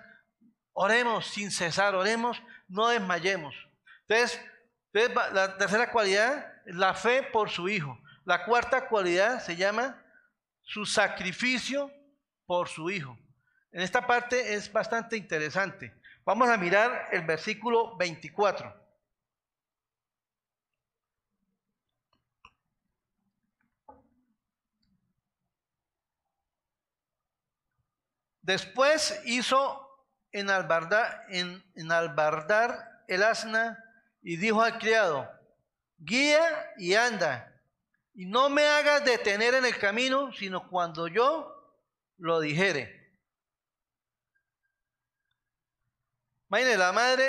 [0.74, 3.56] oremos sin cesar, oremos, no desmayemos.
[4.08, 4.42] Entonces,
[5.32, 7.98] la tercera cualidad, la fe por su Hijo.
[8.26, 10.02] La cuarta cualidad se llama
[10.62, 11.92] su sacrificio
[12.46, 13.18] por su hijo.
[13.72, 15.94] En esta parte es bastante interesante.
[16.26, 18.74] Vamos a mirar el versículo 24.
[28.42, 29.80] Después hizo
[30.32, 33.82] en albardar, en, en albardar el asna
[34.22, 35.30] y dijo al criado,
[35.98, 37.54] guía y anda
[38.14, 41.50] y no me hagas detener en el camino, sino cuando yo
[42.18, 43.03] lo dijere.
[46.54, 47.26] Imagínense, la madre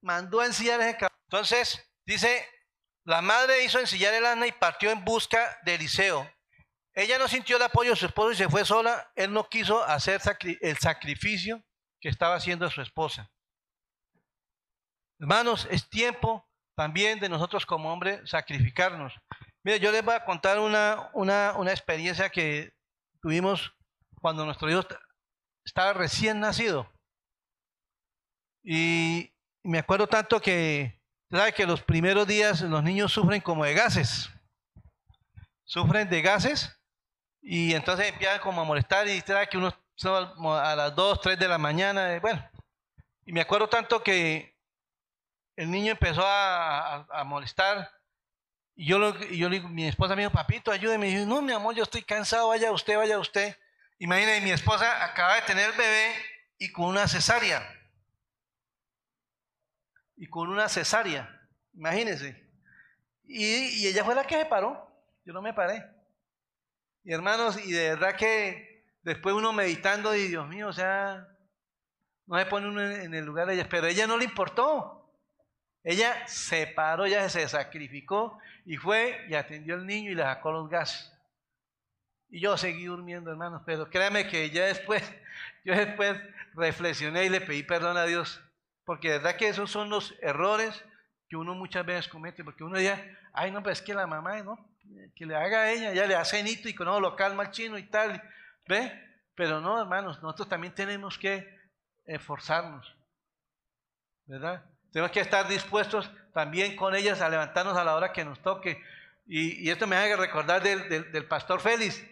[0.00, 1.14] mandó a ensillar ese caballo.
[1.28, 2.44] Entonces, dice,
[3.04, 6.28] la madre hizo ensillar el asna y partió en busca de Eliseo.
[6.92, 9.12] Ella no sintió el apoyo de su esposo y se fue sola.
[9.14, 10.20] Él no quiso hacer
[10.60, 11.62] el sacrificio
[12.00, 13.30] que estaba haciendo su esposa.
[15.20, 19.12] Hermanos, es tiempo también de nosotros como hombres sacrificarnos.
[19.62, 22.74] Mire, yo les voy a contar una, una, una experiencia que
[23.22, 23.72] tuvimos
[24.20, 24.82] cuando nuestro hijo
[25.64, 26.92] estaba recién nacido.
[28.64, 29.30] Y
[29.62, 30.98] me acuerdo tanto que,
[31.30, 34.30] ¿sabe que los primeros días los niños sufren como de gases?
[35.64, 36.74] Sufren de gases
[37.42, 39.72] y entonces empiezan como a molestar y sabe que uno
[40.58, 42.42] a las 2, 3 de la mañana, bueno.
[43.26, 44.56] Y me acuerdo tanto que
[45.56, 47.90] el niño empezó a, a, molestar
[48.74, 51.08] y yo, lo, yo le digo, mi esposa me dijo, papito, ayúdeme.
[51.10, 53.56] Y yo, no, mi amor, yo estoy cansado, vaya usted, vaya usted.
[53.98, 56.14] Imagínate, mi esposa acaba de tener bebé
[56.58, 57.62] y con una cesárea.
[60.16, 61.28] Y con una cesárea,
[61.74, 62.42] imagínense.
[63.24, 64.90] Y, ella fue la que se paró,
[65.24, 65.84] yo no me paré.
[67.02, 71.28] Y hermanos, y de verdad que después uno meditando, y Dios mío, o sea,
[72.26, 75.04] no se pone uno en el lugar de ella, pero ella no le importó.
[75.84, 80.50] Ella se paró, ella se sacrificó y fue y atendió al niño y le sacó
[80.50, 81.12] los gases.
[82.30, 85.02] Y yo seguí durmiendo, hermanos, pero créame que ya después,
[85.64, 86.18] yo después
[86.54, 88.42] reflexioné y le pedí perdón a Dios,
[88.84, 90.84] porque de verdad que esos son los errores
[91.28, 94.42] que uno muchas veces comete, porque uno ya, ay no, pues es que la mamá,
[94.42, 94.58] ¿no?
[95.16, 97.50] Que le haga a ella, ya le hace nito y con no lo calma el
[97.50, 98.22] chino y tal,
[98.66, 98.92] ¿ve?
[99.34, 101.58] Pero no, hermanos, nosotros también tenemos que
[102.04, 102.94] esforzarnos,
[104.26, 104.64] ¿verdad?
[104.92, 108.80] Tenemos que estar dispuestos también con ellas a levantarnos a la hora que nos toque.
[109.26, 112.04] Y, esto me hace recordar del, del, pastor Félix,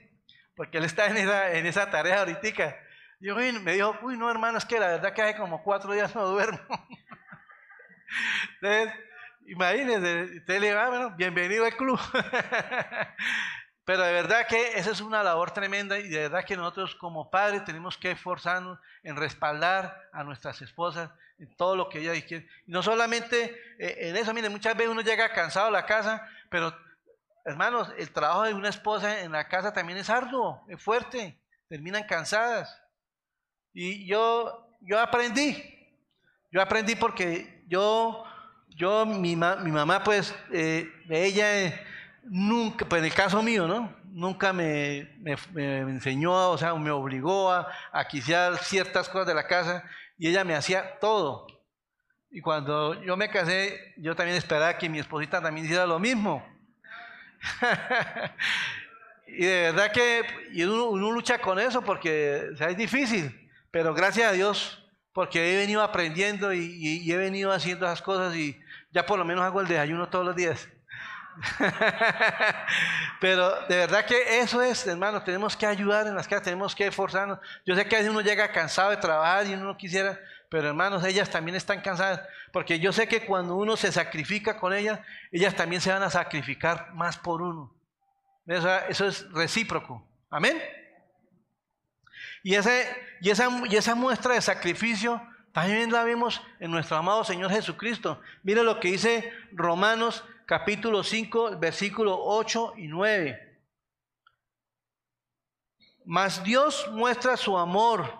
[0.57, 2.77] porque él está en esa, en esa tarea ahorita.
[3.23, 3.31] Y
[3.61, 6.27] me dijo, uy, no, hermano, es que la verdad que hace como cuatro días no
[6.27, 6.59] duermo.
[8.61, 8.93] Entonces,
[9.47, 12.01] imagínense, usted le va, bueno, bienvenido al club.
[13.85, 17.31] Pero de verdad que esa es una labor tremenda y de verdad que nosotros como
[17.31, 21.09] padres tenemos que esforzarnos en respaldar a nuestras esposas
[21.39, 22.49] en todo lo que ellas quieren.
[22.67, 26.29] Y no solamente eh, en eso, miren, muchas veces uno llega cansado a la casa,
[26.51, 26.77] pero
[27.45, 32.03] hermanos, el trabajo de una esposa en la casa también es arduo, es fuerte, terminan
[32.03, 32.82] cansadas.
[33.75, 35.63] Y yo, yo aprendí,
[36.51, 38.25] yo aprendí porque yo,
[38.69, 41.81] yo mi, mi mamá, pues, eh, ella
[42.25, 43.95] nunca, pues en el caso mío, ¿no?
[44.05, 45.09] Nunca me,
[45.57, 49.85] enseñó, o sea, me obligó a, a quiciar ciertas cosas de la casa
[50.19, 51.47] y ella me hacía todo.
[52.31, 56.47] Y cuando yo me casé, yo también esperaba que mi esposita también hiciera lo mismo.
[59.27, 60.25] y de verdad que
[60.65, 63.42] uno, lucha con eso porque es difícil,
[63.73, 64.79] pero gracias a Dios,
[65.13, 68.61] porque he venido aprendiendo y, he venido haciendo esas cosas y
[68.93, 70.69] ya por lo menos hago el desayuno todos los días.
[73.21, 76.87] Pero de verdad que eso es, hermanos, tenemos que ayudar en las casas, tenemos que
[76.87, 77.39] esforzarnos.
[77.65, 80.69] Yo sé que a veces uno llega cansado de trabajar y uno no quisiera, pero
[80.69, 82.21] hermanos, ellas también están cansadas,
[82.53, 86.11] porque yo sé que cuando uno se sacrifica con ellas, ellas también se van a
[86.11, 87.75] sacrificar más por uno.
[88.47, 90.07] Eso, eso es recíproco.
[90.29, 90.61] Amén.
[92.43, 92.73] Y, y, esa,
[93.21, 95.21] y esa muestra de sacrificio
[95.53, 98.21] también la vemos en nuestro amado Señor Jesucristo.
[98.43, 103.61] Mire lo que dice Romanos capítulo 5, versículo 8 y 9.
[106.05, 108.11] Mas Dios muestra su amor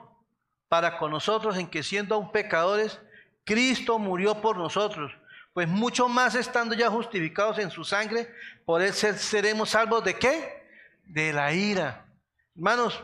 [0.69, 3.01] para con nosotros en que siendo aún pecadores,
[3.45, 5.13] Cristo murió por nosotros.
[5.53, 8.33] Pues mucho más estando ya justificados en su sangre,
[8.65, 10.67] por él seremos salvos de qué?
[11.05, 12.07] De la ira.
[12.55, 13.03] Hermanos,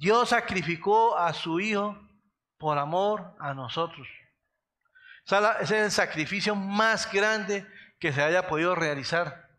[0.00, 1.94] Dios sacrificó a su Hijo
[2.56, 4.08] por amor a nosotros.
[5.26, 7.66] Ese es el sacrificio más grande
[7.98, 9.50] que se haya podido realizar.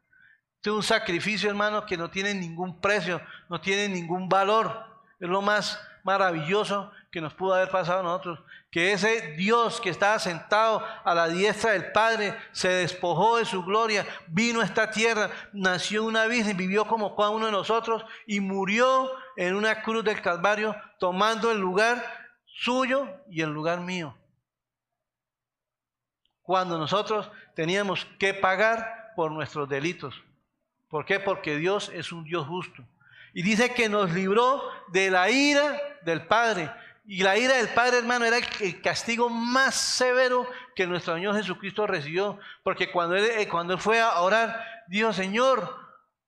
[0.55, 4.83] Este es un sacrificio, hermano, que no tiene ningún precio, no tiene ningún valor.
[5.19, 8.39] Es lo más maravilloso que nos pudo haber pasado a nosotros.
[8.71, 13.63] Que ese Dios que estaba sentado a la diestra del Padre se despojó de su
[13.63, 18.39] gloria, vino a esta tierra, nació una virgen, vivió como cada uno de nosotros y
[18.39, 22.03] murió en una cruz del Calvario, tomando el lugar
[22.45, 24.15] suyo y el lugar mío
[26.51, 30.21] cuando nosotros teníamos que pagar por nuestros delitos.
[30.89, 31.17] ¿Por qué?
[31.17, 32.83] Porque Dios es un Dios justo.
[33.33, 36.69] Y dice que nos libró de la ira del Padre.
[37.03, 41.87] Y la ira del Padre, hermano, era el castigo más severo que nuestro Señor Jesucristo
[41.87, 42.39] recibió.
[42.63, 45.77] Porque cuando él, eh, cuando él fue a orar, dijo, Señor,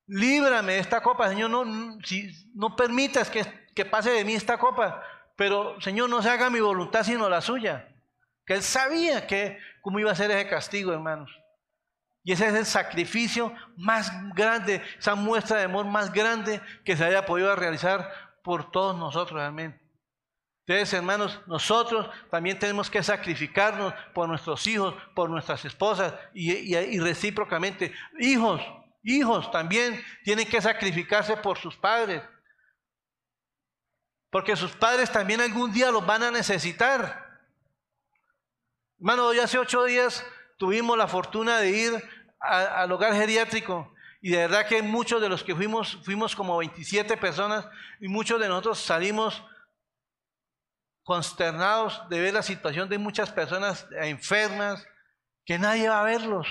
[0.08, 1.30] líbrame de esta copa.
[1.30, 5.04] Señor, no, si, no permitas que, que pase de mí esta copa.
[5.36, 7.88] Pero, Señor, no se haga mi voluntad sino la suya.
[8.46, 11.32] Que él sabía que cómo iba a ser ese castigo, hermanos.
[12.24, 17.04] Y ese es el sacrificio más grande, esa muestra de amor más grande que se
[17.04, 18.10] haya podido realizar
[18.44, 19.83] por todos nosotros, amén.
[20.66, 27.00] Entonces, hermanos, nosotros también tenemos que sacrificarnos por nuestros hijos, por nuestras esposas y, y
[27.00, 27.94] recíprocamente.
[28.20, 28.62] Hijos,
[29.04, 32.24] hijos también tienen que sacrificarse por sus padres.
[34.30, 37.24] Porque sus padres también algún día los van a necesitar.
[39.00, 40.26] Hermano, hoy hace ocho días
[40.58, 42.10] tuvimos la fortuna de ir
[42.40, 47.18] al hogar geriátrico y de verdad que muchos de los que fuimos, fuimos como 27
[47.18, 47.68] personas
[48.00, 49.44] y muchos de nosotros salimos
[51.04, 54.86] consternados de ver la situación de muchas personas enfermas,
[55.46, 56.48] que nadie va a verlos.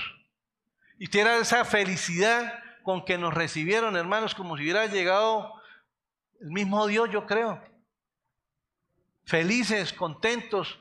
[0.99, 5.53] Y era esa felicidad con que nos recibieron, hermanos, como si hubiera llegado
[6.41, 7.61] el mismo Dios, yo creo.
[9.25, 10.77] Felices, contentos,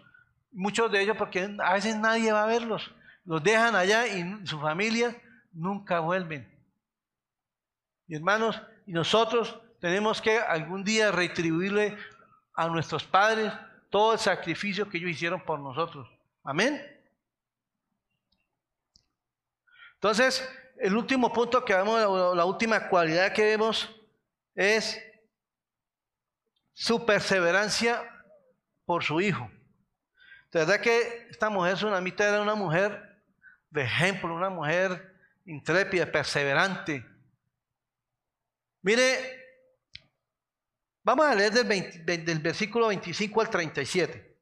[0.53, 2.91] Muchos de ellos porque a veces nadie va a verlos.
[3.25, 5.17] Los dejan allá y su familia
[5.53, 6.47] nunca vuelven.
[8.09, 11.97] Hermanos, y nosotros tenemos que algún día retribuirle
[12.55, 13.53] a nuestros padres
[13.91, 16.09] todo el sacrificio que ellos hicieron por nosotros.
[16.43, 16.81] Amén.
[19.95, 20.49] Entonces,
[20.79, 23.89] el último punto que vemos, la última cualidad que vemos
[24.55, 25.01] es
[26.73, 28.03] su perseverancia
[28.85, 29.49] por su hijo.
[30.51, 33.23] De verdad que esta mujer tsunamita era una mujer
[33.71, 35.15] de ejemplo, una mujer
[35.47, 37.07] intrépida, perseverante.
[38.83, 39.42] Mire,
[41.05, 44.39] vamos a leer del, versículo 25 al 37.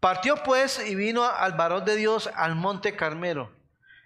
[0.00, 3.52] Partió pues y vino al varón de Dios al monte Carmelo.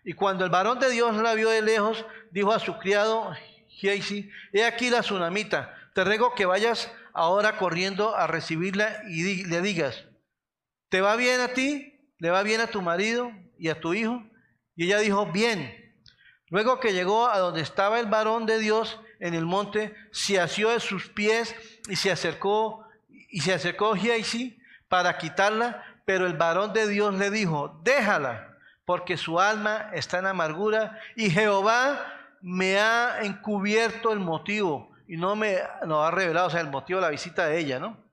[0.05, 3.33] Y cuando el varón de Dios la vio de lejos, dijo a su criado
[3.69, 9.63] Giesi, he aquí la tsunamita, te ruego que vayas ahora corriendo a recibirla y le
[9.63, 10.05] digas,
[10.91, 11.99] ¿te va bien a ti?
[12.19, 14.23] ¿Le va bien a tu marido y a tu hijo?
[14.75, 15.97] Y ella dijo, bien.
[16.49, 20.71] Luego que llegó a donde estaba el varón de Dios en el monte, se asió
[20.71, 21.55] de sus pies
[21.89, 24.59] y se acercó, y se acercó Giesi
[24.89, 30.27] para quitarla, pero el varón de Dios le dijo, déjala, porque su alma está en
[30.27, 36.51] amargura y Jehová me ha encubierto el motivo y no me no ha revelado, o
[36.51, 38.05] sea, el motivo de la visita de ella, ¿no?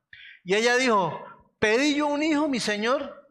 [0.44, 1.26] Y ella dijo,
[1.60, 3.22] pedí yo un hijo, mi señor.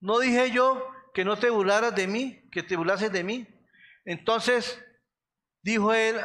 [0.00, 3.46] No dije yo que no te burlaras de mí, que te burlases de mí.
[4.04, 4.84] Entonces
[5.62, 6.16] dijo él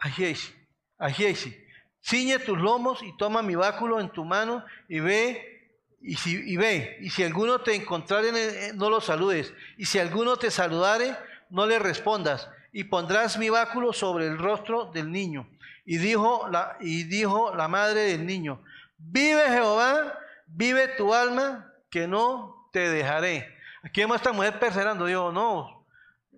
[0.00, 0.52] a Giesi,
[0.98, 1.56] a Giesi,
[2.00, 5.56] ciñe tus lomos y toma mi báculo en tu mano y ve
[6.00, 9.52] y, si, ve, y si alguno te encontrare, eh, no lo saludes.
[9.76, 11.16] Y si alguno te saludare,
[11.50, 12.48] no le respondas.
[12.72, 15.48] Y pondrás mi báculo sobre el rostro del niño.
[15.84, 18.62] Y dijo la, y dijo la madre del niño,
[18.98, 20.16] vive Jehová,
[20.46, 23.52] vive tu alma, que no te dejaré.
[23.82, 25.06] Aquí vemos a esta mujer perseverando.
[25.06, 25.75] Digo, no,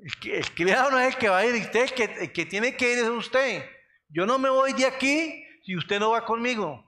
[0.03, 2.77] el, criado no es el que va a ir, usted, el que, el que tiene
[2.77, 3.65] que ir es usted.
[4.09, 6.85] Yo no me voy de aquí si usted no va conmigo.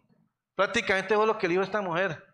[0.54, 2.24] Prácticamente fue lo que le dijo esta mujer.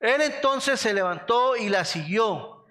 [0.00, 2.66] Él entonces se levantó y la siguió.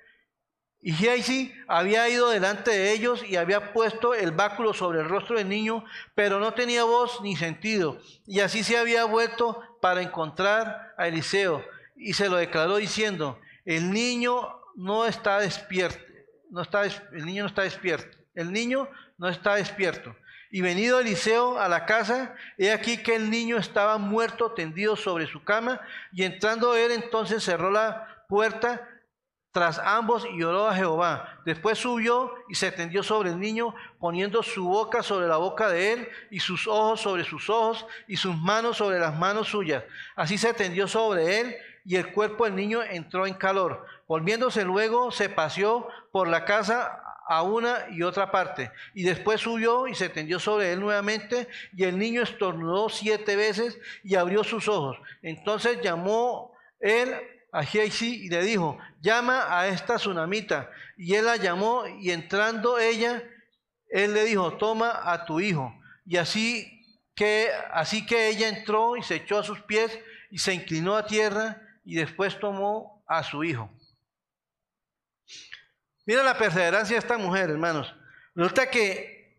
[0.81, 5.37] Y Geisi había ido delante de ellos y había puesto el báculo sobre el rostro
[5.37, 5.85] del niño,
[6.15, 7.99] pero no tenía voz ni sentido.
[8.25, 11.63] Y así se había vuelto para encontrar a Eliseo
[11.95, 16.03] y se lo declaró diciendo, el niño no está despierto,
[16.49, 20.15] no está, el niño no está despierto, el niño no está despierto.
[20.53, 25.25] Y venido Eliseo a la casa, he aquí que el niño estaba muerto tendido sobre
[25.27, 25.79] su cama,
[26.11, 28.87] y entrando él entonces cerró la puerta
[29.51, 31.41] tras ambos y oró a Jehová.
[31.45, 35.93] Después subió y se tendió sobre el niño, poniendo su boca sobre la boca de
[35.93, 39.83] él, y sus ojos sobre sus ojos, y sus manos sobre las manos suyas.
[40.15, 41.55] Así se tendió sobre él,
[41.85, 43.85] y el cuerpo del niño entró en calor.
[44.07, 48.71] Volviéndose luego, se paseó por la casa a una y otra parte.
[48.93, 53.79] Y después subió y se tendió sobre él nuevamente, y el niño estornudó siete veces
[54.03, 54.97] y abrió sus ojos.
[55.21, 57.15] Entonces llamó él
[57.51, 60.69] a Geisi y le dijo, llama a esta tsunamita.
[60.97, 63.23] Y él la llamó, y entrando ella,
[63.89, 65.73] él le dijo, toma a tu hijo.
[66.05, 69.97] Y así que, así que ella entró y se echó a sus pies
[70.31, 71.61] y se inclinó a tierra,
[71.91, 73.69] y después tomó a su hijo.
[76.05, 77.93] Mira la perseverancia de esta mujer, hermanos.
[78.33, 79.37] Resulta que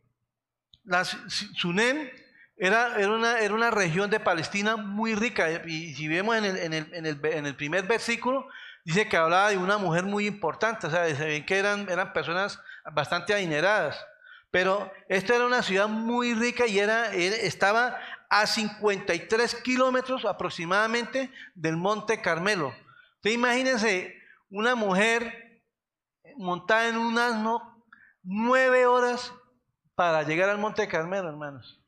[0.84, 2.10] la Sunem
[2.58, 5.50] era, una, región de Palestina muy rica.
[5.64, 8.46] Y si vemos en el, primer versículo,
[8.84, 10.88] dice que hablaba de una mujer muy importante.
[10.88, 12.60] O sea, se ven que eran, personas
[12.92, 13.98] bastante adineradas.
[14.50, 17.98] Pero esta era una ciudad muy rica y estaba
[18.34, 22.72] a 53 kilómetros aproximadamente del Monte Carmelo.
[23.16, 24.16] Entonces imagínense
[24.48, 25.62] una mujer
[26.38, 27.84] montada en un asno
[28.22, 29.34] nueve horas
[29.94, 31.78] para llegar al Monte Carmelo, hermanos.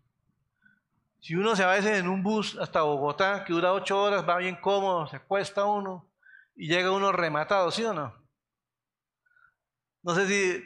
[1.18, 4.28] Si uno se va a veces en un bus hasta Bogotá, que dura ocho horas,
[4.28, 6.07] va bien cómodo, se acuesta uno
[6.55, 8.14] y llega uno rematado, ¿sí o no?
[10.03, 10.62] No sé si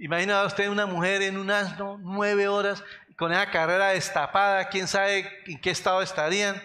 [0.00, 2.82] imagina usted una mujer en un asno nueve horas
[3.20, 6.60] con esa carrera destapada, quién sabe en qué estado estarían.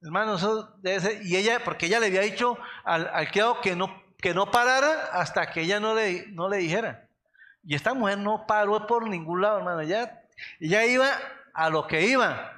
[0.00, 0.46] Hermanos,
[1.22, 5.50] y ella, porque ella le había dicho al, criado que no que no parara hasta
[5.50, 7.08] que ella no le, no le dijera.
[7.64, 9.80] Y esta mujer no paró por ningún lado, hermano.
[9.80, 10.22] Ella,
[10.60, 11.10] ella iba
[11.52, 12.52] a lo que iba,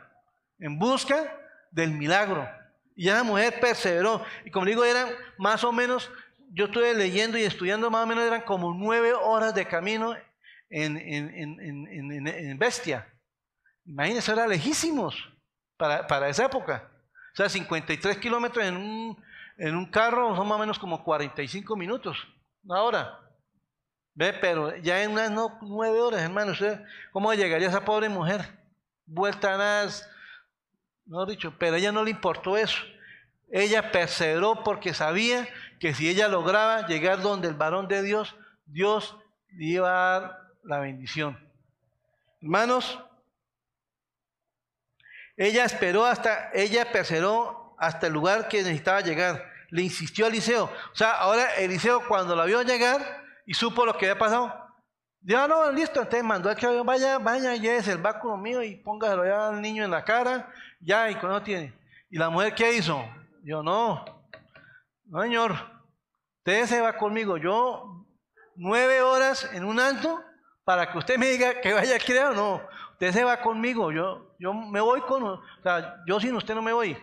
[0.58, 1.34] en busca
[1.70, 2.48] del milagro.
[2.94, 4.22] Y esa mujer perseveró.
[4.44, 6.10] Y como digo, eran más o menos,
[6.52, 10.14] yo estuve leyendo y estudiando, más o menos eran como nueve horas de camino
[10.68, 13.06] en, en, Bestia.
[13.88, 15.16] Imagínense, era lejísimos
[15.78, 16.90] para, para esa época.
[17.32, 19.24] O sea, 53 kilómetros en un,
[19.56, 22.18] en un carro son más o menos como 45 minutos,
[22.62, 23.18] una hora.
[24.14, 24.34] ¿Ve?
[24.34, 25.32] Pero ya en unas
[25.62, 26.82] nueve horas, hermano, ¿usted
[27.12, 28.42] cómo llegaría esa pobre mujer?
[29.06, 29.90] Vuelta a nada,
[31.06, 32.78] no dicho, pero a ella no le importó eso.
[33.50, 35.48] Ella perseveró porque sabía
[35.80, 38.36] que si ella lograba llegar donde el varón de Dios,
[38.66, 39.16] Dios
[39.50, 41.38] le iba a dar la bendición.
[42.42, 42.98] Hermanos,
[45.38, 49.48] Ella esperó hasta, ella perseveró hasta el lugar que necesitaba llegar.
[49.70, 50.64] Le insistió a Eliseo.
[50.64, 53.00] O sea, ahora Eliseo cuando la vio llegar
[53.46, 54.52] y supo lo que había pasado,
[55.20, 58.74] dijo, ah, no, listo, entonces mandó a que vaya, vaya, llévese el báculo mío y
[58.76, 61.72] póngaselo ya al niño en la cara, ya, y con eso tiene.
[62.10, 63.00] ¿Y la mujer qué hizo?
[63.44, 64.04] Yo, no,
[65.04, 65.52] no, señor,
[66.38, 67.36] usted se va conmigo.
[67.36, 68.04] Yo,
[68.56, 70.20] nueve horas en un alto
[70.64, 72.62] para que usted me diga que vaya a o no.
[73.00, 76.62] Usted se va conmigo, yo, yo me voy con, o sea, yo sin usted no
[76.62, 76.98] me voy.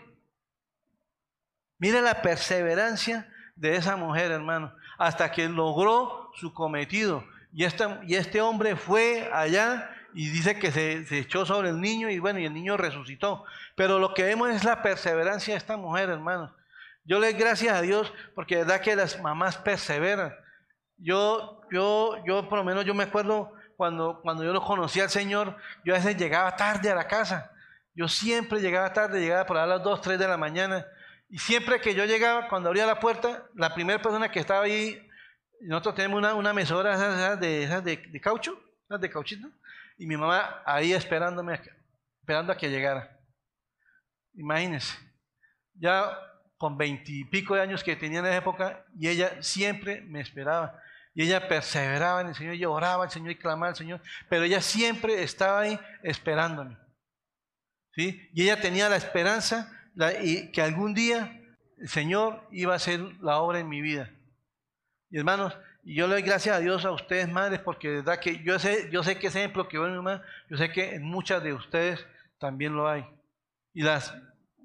[1.77, 7.23] Mire la perseverancia de esa mujer, hermano, hasta que logró su cometido.
[7.53, 12.19] Y, y este hombre fue allá y dice que se, echó sobre el niño y
[12.19, 13.45] bueno, y el niño resucitó.
[13.77, 16.53] Pero lo que vemos es la perseverancia de esta mujer, hermano.
[17.05, 20.35] Yo le doy gracias a Dios porque de verdad que las mamás perseveran.
[20.97, 25.09] Yo, yo, yo por lo menos yo me acuerdo cuando, cuando yo lo conocí al
[25.09, 27.51] Señor, yo a veces llegaba tarde a la casa.
[27.93, 30.85] Yo siempre llegaba tarde, llegaba por a las 2, 3 de la mañana.
[31.29, 35.01] Y siempre que yo llegaba, cuando abría la puerta, la primera persona que estaba ahí,
[35.61, 38.59] nosotros tenemos una, una mesora de, esas de, de caucho,
[38.89, 39.47] de cauchito,
[39.97, 41.59] y mi mamá ahí esperándome,
[42.19, 43.17] esperando a que llegara.
[44.33, 44.97] Imagínense,
[45.73, 46.17] ya
[46.57, 50.79] con veintipico de años que tenía en esa época, y ella siempre me esperaba.
[51.15, 54.43] Y ella perseveraba en el Señor, y oraba al Señor y clamaba al Señor, pero
[54.43, 56.77] ella siempre estaba ahí esperándome.
[57.93, 58.29] ¿sí?
[58.33, 59.71] Y ella tenía la esperanza
[60.21, 61.41] y que algún día
[61.77, 64.11] el Señor iba a hacer la obra en mi vida.
[65.09, 68.59] Y hermanos, yo le doy gracias a Dios a ustedes, madres, porque verdad que yo
[68.59, 71.41] sé, yo sé que ese ejemplo que veo mi mamá, yo sé que en muchas
[71.43, 72.05] de ustedes
[72.39, 73.05] también lo hay.
[73.73, 74.13] Y las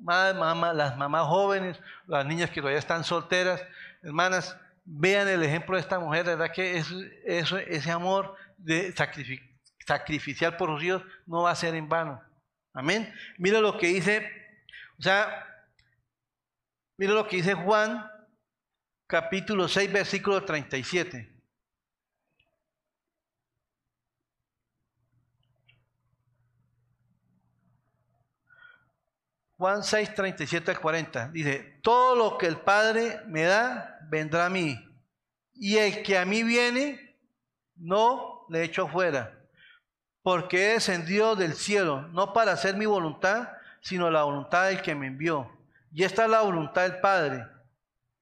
[0.00, 3.62] mamás jóvenes, las niñas que todavía están solteras,
[4.02, 4.58] hermanas,
[4.92, 6.82] vean el ejemplo de esta mujer, de verdad que
[7.24, 8.92] ese amor de
[9.86, 12.20] sacrificial por los hijos no va a ser en vano.
[12.74, 13.12] Amén.
[13.38, 14.28] Mira lo que dice,
[14.98, 15.46] o sea,
[16.98, 18.04] mira lo que dice Juan,
[19.06, 21.39] capítulo 6, versículo 37.
[29.60, 31.28] Juan 6, 37 al 40.
[31.28, 34.82] Dice, todo lo que el Padre me da, vendrá a mí.
[35.52, 37.14] Y el que a mí viene,
[37.76, 39.38] no le echo fuera.
[40.22, 43.50] Porque he descendido del cielo, no para hacer mi voluntad,
[43.82, 45.54] sino la voluntad del que me envió.
[45.92, 47.46] Y esta es la voluntad del Padre,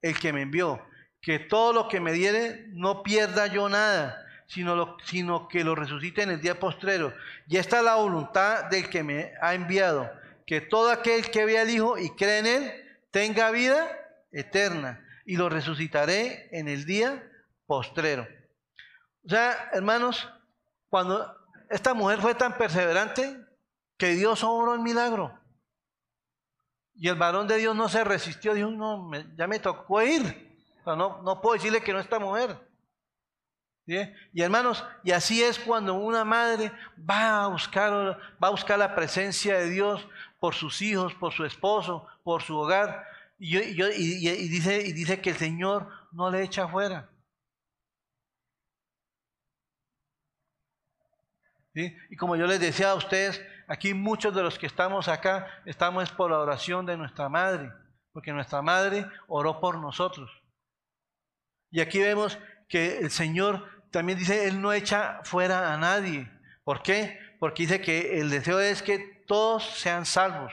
[0.01, 0.85] el que me envió.
[1.21, 6.21] Que todo lo que me diere, no pierda yo nada, sino, sino que lo resucite
[6.21, 7.13] en el día postrero.
[7.47, 10.19] Y esta es la voluntad del que me ha enviado
[10.49, 13.87] que todo aquel que vea al Hijo y cree en Él tenga vida
[14.31, 17.23] eterna y lo resucitaré en el día
[17.67, 18.27] postrero.
[19.23, 20.27] O sea, hermanos,
[20.89, 21.31] cuando
[21.69, 23.39] esta mujer fue tan perseverante
[23.95, 25.39] que Dios obró el milagro.
[26.95, 30.57] Y el varón de Dios no se resistió, dijo, no, ya me tocó ir.
[30.83, 32.57] no, no puedo decirle que no esta mujer.
[34.33, 36.71] Y hermanos, y así es cuando una madre
[37.09, 37.91] va a buscar,
[38.41, 40.07] va a buscar la presencia de Dios,
[40.39, 43.05] por sus hijos, por su esposo, por su hogar.
[43.37, 47.09] Y, dice, dice que el Señor no le echa afuera.
[51.73, 56.11] Y como yo les decía a ustedes, aquí muchos de los que estamos acá estamos
[56.11, 57.71] por la oración de nuestra madre,
[58.11, 60.29] porque nuestra madre oró por nosotros.
[61.71, 66.29] Y aquí vemos que el Señor también dice, Él no echa fuera a nadie.
[66.63, 67.19] ¿Por qué?
[67.39, 70.51] Porque dice que el deseo es que todos sean salvos.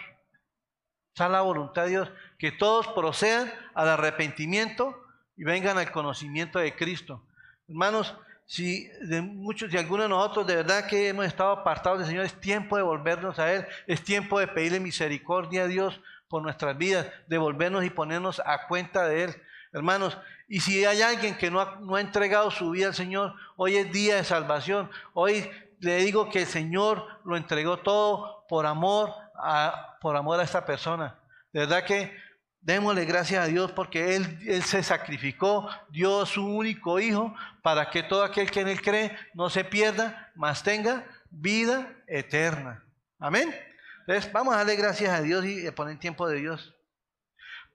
[1.14, 5.02] Esa es la voluntad de Dios, que todos procedan al arrepentimiento
[5.34, 7.22] y vengan al conocimiento de Cristo.
[7.68, 8.14] Hermanos,
[8.44, 12.26] si de muchos, si algunos de nosotros de verdad que hemos estado apartados del Señor,
[12.26, 15.98] es tiempo de volvernos a Él, es tiempo de pedirle misericordia a Dios
[16.28, 19.42] por nuestras vidas, de volvernos y ponernos a cuenta de Él.
[19.72, 20.18] Hermanos,
[20.48, 23.76] y si hay alguien que no ha, no ha entregado su vida al Señor, hoy
[23.76, 24.90] es día de salvación.
[25.14, 25.50] Hoy
[25.80, 30.64] le digo que el Señor lo entregó todo por amor a, por amor a esta
[30.64, 31.18] persona.
[31.52, 32.16] De verdad que
[32.60, 38.02] démosle gracias a Dios porque él, él se sacrificó, dio su único hijo para que
[38.02, 42.84] todo aquel que en Él cree no se pierda, mas tenga vida eterna.
[43.18, 43.54] Amén.
[44.00, 46.74] Entonces vamos a darle gracias a Dios y poner tiempo de Dios.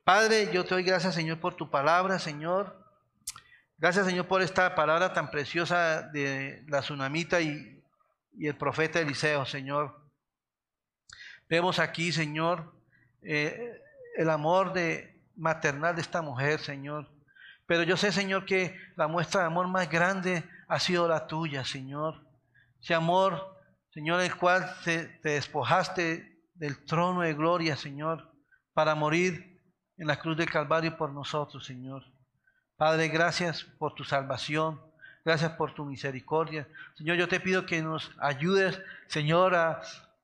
[0.04, 2.86] Padre, yo te doy gracias Señor por tu palabra, Señor.
[3.78, 7.81] Gracias Señor por esta palabra tan preciosa de la tsunamita y
[8.34, 10.02] y el profeta Eliseo, Señor.
[11.50, 12.74] Vemos aquí, Señor,
[13.22, 13.82] eh,
[14.16, 17.10] el amor de, maternal de esta mujer, Señor.
[17.66, 21.64] Pero yo sé, Señor, que la muestra de amor más grande ha sido la tuya,
[21.64, 22.28] Señor.
[22.82, 23.58] Ese amor,
[23.94, 28.32] Señor, el cual te, te despojaste del trono de gloria, Señor,
[28.74, 29.62] para morir
[29.98, 32.04] en la cruz del Calvario por nosotros, Señor.
[32.76, 34.82] Padre, gracias por tu salvación.
[35.24, 36.68] Gracias por tu misericordia.
[36.96, 39.82] Señor, yo te pido que nos ayudes, Señor, a,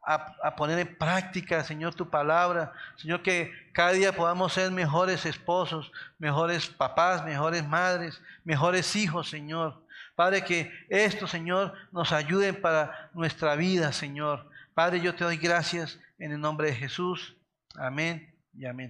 [0.08, 2.72] a, poner en práctica, Señor, tu palabra.
[2.96, 9.84] Señor, que cada día podamos ser mejores esposos, mejores papás, mejores madres, mejores hijos, Señor.
[10.16, 14.50] Padre, que esto, Señor, nos ayude para nuestra vida, Señor.
[14.74, 17.36] Padre, yo te doy gracias en el nombre de Jesús.
[17.76, 18.90] Amén y amén.